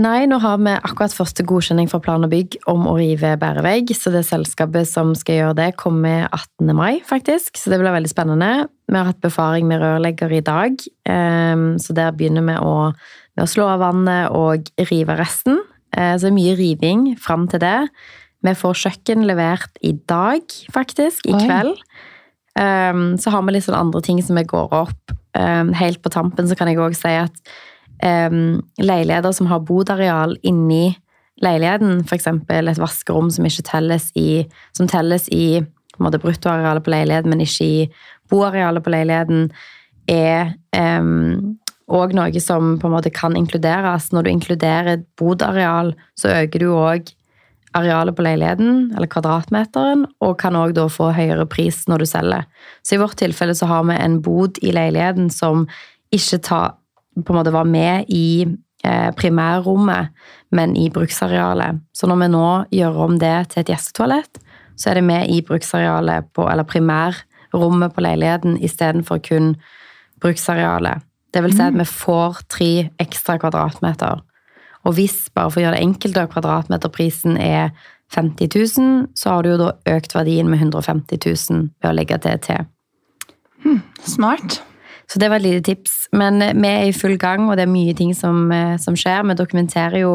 Nei, 0.00 0.24
nå 0.30 0.38
har 0.40 0.56
vi 0.62 0.72
akkurat 0.78 1.12
første 1.12 1.44
godkjenning 1.44 1.88
fra 1.90 1.98
plan 2.00 2.24
og 2.24 2.30
bygg 2.32 2.56
om 2.70 2.86
å 2.88 2.94
rive 2.96 3.34
bærevegg. 3.38 3.90
Så 3.92 4.12
det 4.14 4.22
selskapet 4.24 4.88
som 4.88 5.12
skal 5.18 5.36
gjøre 5.36 5.56
det, 5.58 5.70
kommer 5.78 6.30
18. 6.30 6.70
mai, 6.78 7.02
faktisk. 7.04 7.60
Så 7.60 7.72
det 7.72 7.82
blir 7.82 7.92
veldig 7.92 8.10
spennende. 8.10 8.70
Vi 8.88 8.96
har 8.96 9.10
hatt 9.10 9.20
befaring 9.20 9.68
med 9.68 9.82
rørlegger 9.82 10.32
i 10.32 10.44
dag, 10.46 10.80
ehm, 11.10 11.74
så 11.82 11.94
der 11.98 12.16
begynner 12.16 12.46
vi 12.48 12.56
å, 12.64 12.72
med 13.36 13.44
å 13.44 13.50
slå 13.50 13.68
av 13.74 13.84
vannet 13.84 14.32
og 14.32 14.72
rive 14.88 15.18
resten. 15.20 15.60
Eh, 15.96 16.14
så 16.16 16.26
det 16.26 16.32
er 16.32 16.38
mye 16.38 16.56
riving 16.58 17.04
fram 17.20 17.48
til 17.50 17.62
det. 17.62 17.78
Vi 18.46 18.54
får 18.56 18.78
kjøkken 18.84 19.26
levert 19.28 19.80
i 19.84 19.92
dag, 20.08 20.42
faktisk. 20.72 21.26
I 21.28 21.36
Oi. 21.36 21.42
kveld. 21.44 21.82
Um, 22.60 23.14
så 23.20 23.30
har 23.30 23.44
vi 23.46 23.54
litt 23.54 23.66
sånn 23.68 23.78
andre 23.78 24.00
ting 24.04 24.18
som 24.24 24.38
vi 24.38 24.46
går 24.48 24.72
opp. 24.74 25.12
Um, 25.38 25.70
helt 25.76 26.00
på 26.02 26.10
tampen 26.12 26.48
så 26.50 26.56
kan 26.58 26.68
jeg 26.68 26.80
òg 26.82 26.96
si 26.98 27.12
at 27.14 27.52
um, 28.02 28.58
leiligheter 28.80 29.32
som 29.36 29.46
har 29.52 29.62
bodareal 29.62 30.34
inni 30.42 30.96
leiligheten, 31.40 32.02
f.eks. 32.04 32.26
et 32.26 32.80
vaskerom 32.80 33.30
som 33.32 33.46
ikke 33.48 33.64
telles 33.70 34.10
i 34.18 34.44
Som 34.76 34.88
telles 34.90 35.28
i 35.32 35.62
på 36.00 36.10
bruttoarealet 36.10 36.84
på 36.84 36.92
leiligheten, 36.94 37.30
men 37.30 37.44
ikke 37.44 37.64
i 37.64 37.80
boarealet 38.32 38.84
på 38.84 38.92
leiligheten, 38.92 39.50
er 40.08 40.54
um, 40.72 41.58
òg 41.90 42.14
noe 42.14 42.42
som 42.42 42.76
på 42.80 42.88
en 42.88 42.94
måte 42.94 43.12
kan 43.14 43.36
inkluderes. 43.38 44.10
Når 44.14 44.26
du 44.26 44.30
inkluderer 44.30 45.02
bodareal, 45.18 45.94
så 46.18 46.32
øker 46.42 46.62
du 46.62 46.70
òg 46.72 47.10
arealet 47.76 48.16
på 48.16 48.24
leiligheten, 48.26 48.90
eller 48.96 49.10
kvadratmeteren, 49.10 50.06
og 50.24 50.38
kan 50.40 50.58
òg 50.58 50.74
da 50.74 50.88
få 50.90 51.12
høyere 51.14 51.46
pris 51.50 51.84
når 51.90 52.02
du 52.02 52.08
selger. 52.10 52.46
Så 52.82 52.96
i 52.96 53.02
vårt 53.02 53.18
tilfelle 53.20 53.54
så 53.54 53.68
har 53.70 53.84
vi 53.86 53.98
en 53.98 54.18
bod 54.22 54.58
i 54.62 54.72
leiligheten 54.74 55.30
som 55.30 55.68
ikke 56.14 56.40
ta, 56.46 56.62
på 57.14 57.32
en 57.32 57.38
måte 57.38 57.54
var 57.54 57.68
med 57.70 58.10
i 58.10 58.46
eh, 58.46 59.10
primærrommet, 59.14 60.10
men 60.50 60.74
i 60.76 60.88
bruksarealet. 60.90 61.78
Så 61.94 62.10
når 62.10 62.24
vi 62.24 62.30
nå 62.34 62.48
gjør 62.74 63.04
om 63.06 63.18
det 63.22 63.36
til 63.52 63.62
et 63.62 63.70
gjestetoalett, 63.74 64.42
så 64.74 64.90
er 64.90 64.98
det 64.98 65.06
med 65.06 65.30
i 65.30 65.42
bruksarealet 65.46 66.32
på, 66.34 66.48
eller 66.50 66.66
primærrommet 66.66 67.94
på 67.94 68.02
leiligheten 68.02 68.58
istedenfor 68.58 69.22
kun 69.22 69.54
bruksarealet. 70.20 71.06
Det 71.30 71.42
vil 71.44 71.54
si 71.54 71.62
at 71.62 71.76
vi 71.78 71.86
får 71.86 72.42
tre 72.50 72.72
ekstra 73.02 73.38
kvadratmeter. 73.38 74.24
Og 74.88 74.96
hvis, 74.96 75.28
bare 75.34 75.50
for 75.52 75.60
å 75.60 75.64
gjøre 75.66 75.76
det 75.76 75.84
enkelt, 75.84 76.16
da, 76.16 76.26
kvadratmeterprisen 76.30 77.36
er 77.36 77.70
50 78.14 78.50
000, 78.56 79.06
så 79.14 79.36
har 79.36 79.44
du 79.44 79.52
jo 79.52 79.60
da 79.60 79.70
økt 79.92 80.16
verdien 80.16 80.48
med 80.50 80.62
150 80.64 81.20
000 81.20 81.68
ved 81.82 81.90
å 81.90 81.94
legge 81.94 82.18
det 82.24 82.40
til. 82.48 82.66
Smart. 84.08 84.62
Så 85.10 85.18
det 85.18 85.26
var 85.30 85.40
et 85.40 85.46
lite 85.48 85.62
tips. 85.66 86.06
Men 86.14 86.38
eh, 86.42 86.54
vi 86.54 86.68
er 86.70 86.88
i 86.88 86.94
full 86.94 87.16
gang, 87.18 87.48
og 87.50 87.58
det 87.58 87.66
er 87.66 87.72
mye 87.72 87.94
ting 87.98 88.12
som, 88.14 88.44
eh, 88.54 88.76
som 88.78 88.96
skjer. 88.98 89.24
Vi 89.26 89.36
dokumenterer 89.38 90.00
jo 90.04 90.12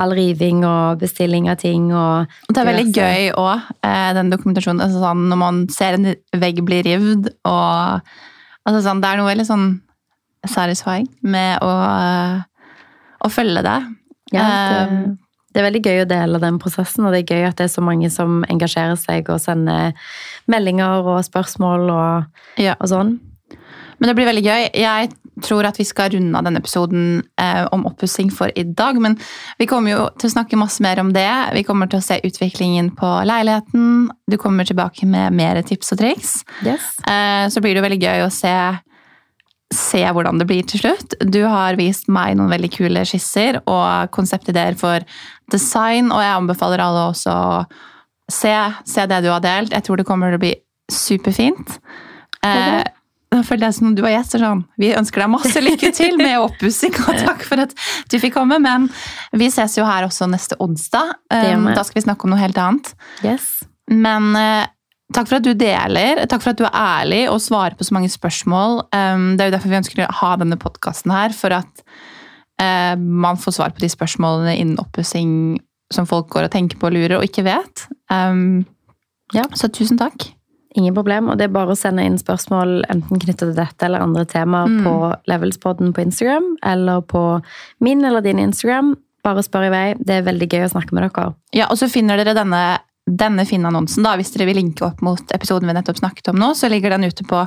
all 0.00 0.14
riving 0.14 0.64
og 0.66 0.98
bestilling 1.02 1.48
av 1.50 1.60
ting. 1.62 1.92
Og 1.94 2.26
Og 2.48 2.54
det 2.54 2.62
er 2.62 2.70
veldig 2.70 2.94
gøy 2.94 3.30
òg, 3.38 3.70
den 4.18 4.32
dokumentasjonen. 4.34 4.82
Altså 4.82 5.02
sånn, 5.02 5.28
når 5.30 5.38
man 5.38 5.64
ser 5.70 5.98
en 5.98 6.14
vegg 6.34 6.64
bli 6.66 6.82
rivd, 6.82 7.30
og 7.46 8.02
altså 8.66 8.82
sånn, 8.82 9.00
Det 9.00 9.10
er 9.10 9.22
noe 9.22 9.30
veldig 9.30 9.46
sånn 9.46 9.68
satisfying 10.50 11.08
med 11.22 11.62
å, 11.64 11.72
å 13.24 13.30
følge 13.32 13.64
det. 13.66 13.78
Ja, 14.34 14.44
det, 14.44 15.16
det 15.54 15.62
er 15.62 15.68
veldig 15.68 15.82
gøy 15.86 16.02
å 16.02 16.08
dele 16.10 16.40
den 16.42 16.58
prosessen, 16.62 17.06
og 17.06 17.14
det 17.14 17.22
er 17.22 17.36
gøy 17.36 17.48
at 17.50 17.60
det 17.60 17.68
er 17.68 17.74
så 17.76 17.84
mange 17.84 18.10
som 18.10 18.42
engasjerer 18.50 18.98
seg 18.98 19.28
og 19.30 19.42
sender 19.42 19.92
meldinger 20.50 21.06
og 21.06 21.20
spørsmål 21.26 21.92
og, 21.94 22.40
ja. 22.58 22.74
og 22.80 22.90
sånn. 22.90 23.14
Men 24.00 24.10
det 24.10 24.16
blir 24.18 24.26
veldig 24.26 24.42
gøy. 24.42 24.64
Jeg 24.82 25.12
tror 25.42 25.66
at 25.66 25.78
vi 25.78 25.86
skal 25.86 26.12
runde 26.14 26.38
av 26.38 26.46
denne 26.46 26.60
episoden 26.62 27.22
eh, 27.40 27.62
om 27.74 27.86
oppussing 27.88 28.30
for 28.34 28.50
i 28.58 28.64
dag. 28.66 28.98
Men 29.02 29.16
vi 29.58 29.68
kommer 29.70 29.94
jo 29.94 30.08
til 30.18 30.30
å 30.30 30.34
snakke 30.34 30.58
masse 30.58 30.82
mer 30.84 31.00
om 31.02 31.12
det. 31.14 31.28
Vi 31.54 31.64
kommer 31.66 31.90
til 31.90 32.02
å 32.02 32.04
se 32.04 32.20
utviklingen 32.26 32.92
på 32.98 33.10
leiligheten. 33.26 34.08
Du 34.30 34.38
kommer 34.40 34.66
tilbake 34.68 35.06
med 35.10 35.34
mer 35.38 35.62
tips 35.66 35.94
og 35.94 36.02
triks. 36.02 36.34
Yes. 36.66 36.90
Eh, 37.06 37.46
så 37.50 37.62
blir 37.62 37.74
det 37.74 37.82
jo 37.82 37.86
veldig 37.86 38.02
gøy 38.02 38.26
å 38.26 38.32
se, 38.34 38.54
se 39.74 40.00
hvordan 40.06 40.40
det 40.40 40.46
blir 40.48 40.66
til 40.68 40.84
slutt. 40.84 41.16
Du 41.20 41.42
har 41.50 41.78
vist 41.80 42.08
meg 42.12 42.38
noen 42.38 42.52
veldig 42.52 42.70
kule 42.74 43.04
skisser 43.08 43.60
og 43.64 44.10
konseptideer 44.14 44.78
for 44.80 45.04
design, 45.52 46.12
og 46.14 46.22
jeg 46.24 46.38
anbefaler 46.38 46.82
alle 46.84 47.08
også 47.10 47.34
å 47.34 47.62
se, 48.32 48.54
se 48.88 49.06
det 49.10 49.22
du 49.24 49.30
har 49.32 49.44
delt. 49.44 49.74
Jeg 49.74 49.86
tror 49.86 50.00
det 50.00 50.08
kommer 50.08 50.32
til 50.32 50.40
å 50.40 50.44
bli 50.46 50.54
superfint. 50.92 51.78
Eh, 52.44 52.84
da 53.34 53.40
jeg 53.42 53.74
som 53.74 53.94
du 53.96 54.02
var 54.04 54.14
gjest. 54.14 54.36
Sånn. 54.38 54.62
Vi 54.78 54.92
ønsker 54.94 55.24
deg 55.24 55.32
masse 55.32 55.62
lykke 55.64 55.90
til 55.96 56.16
med 56.20 56.38
oppussing, 56.44 56.94
og 57.08 57.18
takk 57.24 57.44
for 57.48 57.64
at 57.64 57.74
du 58.10 58.18
fikk 58.22 58.36
komme. 58.36 58.60
Men 58.62 58.88
vi 59.34 59.50
ses 59.52 59.78
jo 59.78 59.86
her 59.88 60.06
også 60.06 60.28
neste 60.30 60.58
onsdag. 60.62 61.16
Vi. 61.32 61.54
da 61.74 61.82
skal 61.82 62.00
vi 62.00 62.06
snakke 62.06 62.28
om 62.28 62.34
noe 62.34 62.42
helt 62.42 62.60
annet. 62.60 62.94
yes. 63.26 63.56
Men 63.90 64.30
eh, 64.38 64.64
takk 65.12 65.28
for 65.28 65.36
at 65.36 65.44
du 65.44 65.52
deler. 65.54 66.24
Takk 66.26 66.42
for 66.42 66.50
at 66.54 66.58
du 66.58 66.64
er 66.64 66.74
ærlig 66.74 67.22
og 67.30 67.40
svarer 67.44 67.76
på 67.76 67.84
så 67.84 67.94
mange 67.94 68.08
spørsmål. 68.08 68.80
Det 68.90 69.40
er 69.44 69.50
jo 69.50 69.56
derfor 69.56 69.68
vi 69.72 69.80
ønsker 69.82 70.04
å 70.06 70.12
ha 70.22 70.36
denne 70.40 70.56
podkasten 70.60 71.12
her, 71.12 71.34
for 71.36 71.52
at 71.52 71.84
eh, 72.60 72.94
man 72.96 73.36
får 73.36 73.58
svar 73.58 73.74
på 73.76 73.84
de 73.84 73.90
spørsmålene 73.92 74.56
innen 74.56 74.78
oppussing 74.80 75.60
som 75.92 76.06
folk 76.08 76.30
går 76.32 76.48
og 76.48 76.54
tenker 76.54 76.78
på 76.80 76.88
og 76.88 76.96
lurer 76.96 77.18
og 77.18 77.24
ikke 77.28 77.44
vet. 77.46 77.84
Ja. 79.34 79.44
Så 79.54 79.68
tusen 79.72 79.98
takk. 80.00 80.30
Ingen 80.74 80.94
problem, 80.96 81.28
og 81.30 81.38
det 81.38 81.46
er 81.46 81.52
bare 81.54 81.70
å 81.74 81.78
sende 81.78 82.02
inn 82.02 82.16
spørsmål 82.18 82.80
enten 82.90 83.20
knyttet 83.22 83.44
til 83.44 83.52
dette 83.54 83.86
eller 83.86 84.02
andre 84.02 84.24
temaer 84.26 84.66
Mm. 84.66 84.80
på 84.82 84.94
Levelspodden 85.30 85.92
på 85.94 86.02
Instagram, 86.02 86.56
eller 86.64 87.00
på 87.02 87.42
min 87.80 88.04
eller 88.04 88.20
din 88.20 88.38
Instagram. 88.42 88.96
Bare 89.22 89.42
spør 89.42 89.68
i 89.68 89.70
vei. 89.70 89.94
Det 90.02 90.10
er 90.18 90.22
veldig 90.26 90.48
gøy 90.50 90.64
å 90.66 90.72
snakke 90.72 90.92
med 90.92 91.06
dere. 91.06 91.34
Ja, 91.54 91.66
og 91.70 91.78
så 91.78 91.88
finner 91.88 92.16
dere 92.16 92.34
denne, 92.34 92.78
denne 93.04 93.44
Finn-annonsen, 93.44 94.04
da, 94.06 94.14
hvis 94.16 94.32
dere 94.32 94.48
vil 94.48 94.56
linke 94.62 94.86
opp 94.86 95.02
mot 95.04 95.34
episoden 95.36 95.68
vi 95.68 95.76
nettopp 95.76 96.00
snakket 96.00 96.30
om 96.32 96.38
nå, 96.40 96.54
så 96.56 96.70
ligger 96.72 96.94
den 96.94 97.04
ute 97.04 97.26
på 97.28 97.42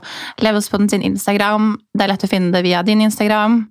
Levelspodden 0.46 0.90
sin 0.92 1.06
Instagram. 1.06 1.76
Det 1.98 2.06
er 2.06 2.14
lett 2.14 2.28
å 2.28 2.30
finne 2.30 2.54
det 2.54 2.62
via 2.68 2.84
din 2.86 3.02
Instagram. 3.02 3.64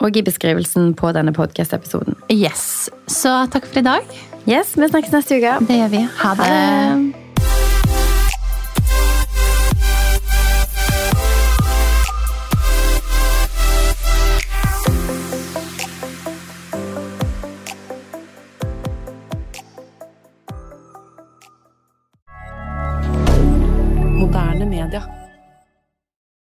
Og 0.00 0.16
i 0.16 0.24
beskrivelsen 0.24 0.94
på 0.96 1.10
denne 1.12 1.32
podcast-episoden. 1.36 2.16
Yes. 2.32 2.88
Så 3.08 3.34
takk 3.52 3.68
for 3.68 3.82
i 3.82 3.88
dag. 3.88 4.14
Yes, 4.48 4.72
vi 4.76 4.88
snakkes 4.88 5.12
neste 5.12 5.40
uke. 5.40 5.58
Det 5.68 5.82
gjør 5.82 5.92
vi. 5.96 6.06
Ha 6.22 6.30
Ha 6.30 6.38
det. 6.40 6.48
det. 6.48 7.29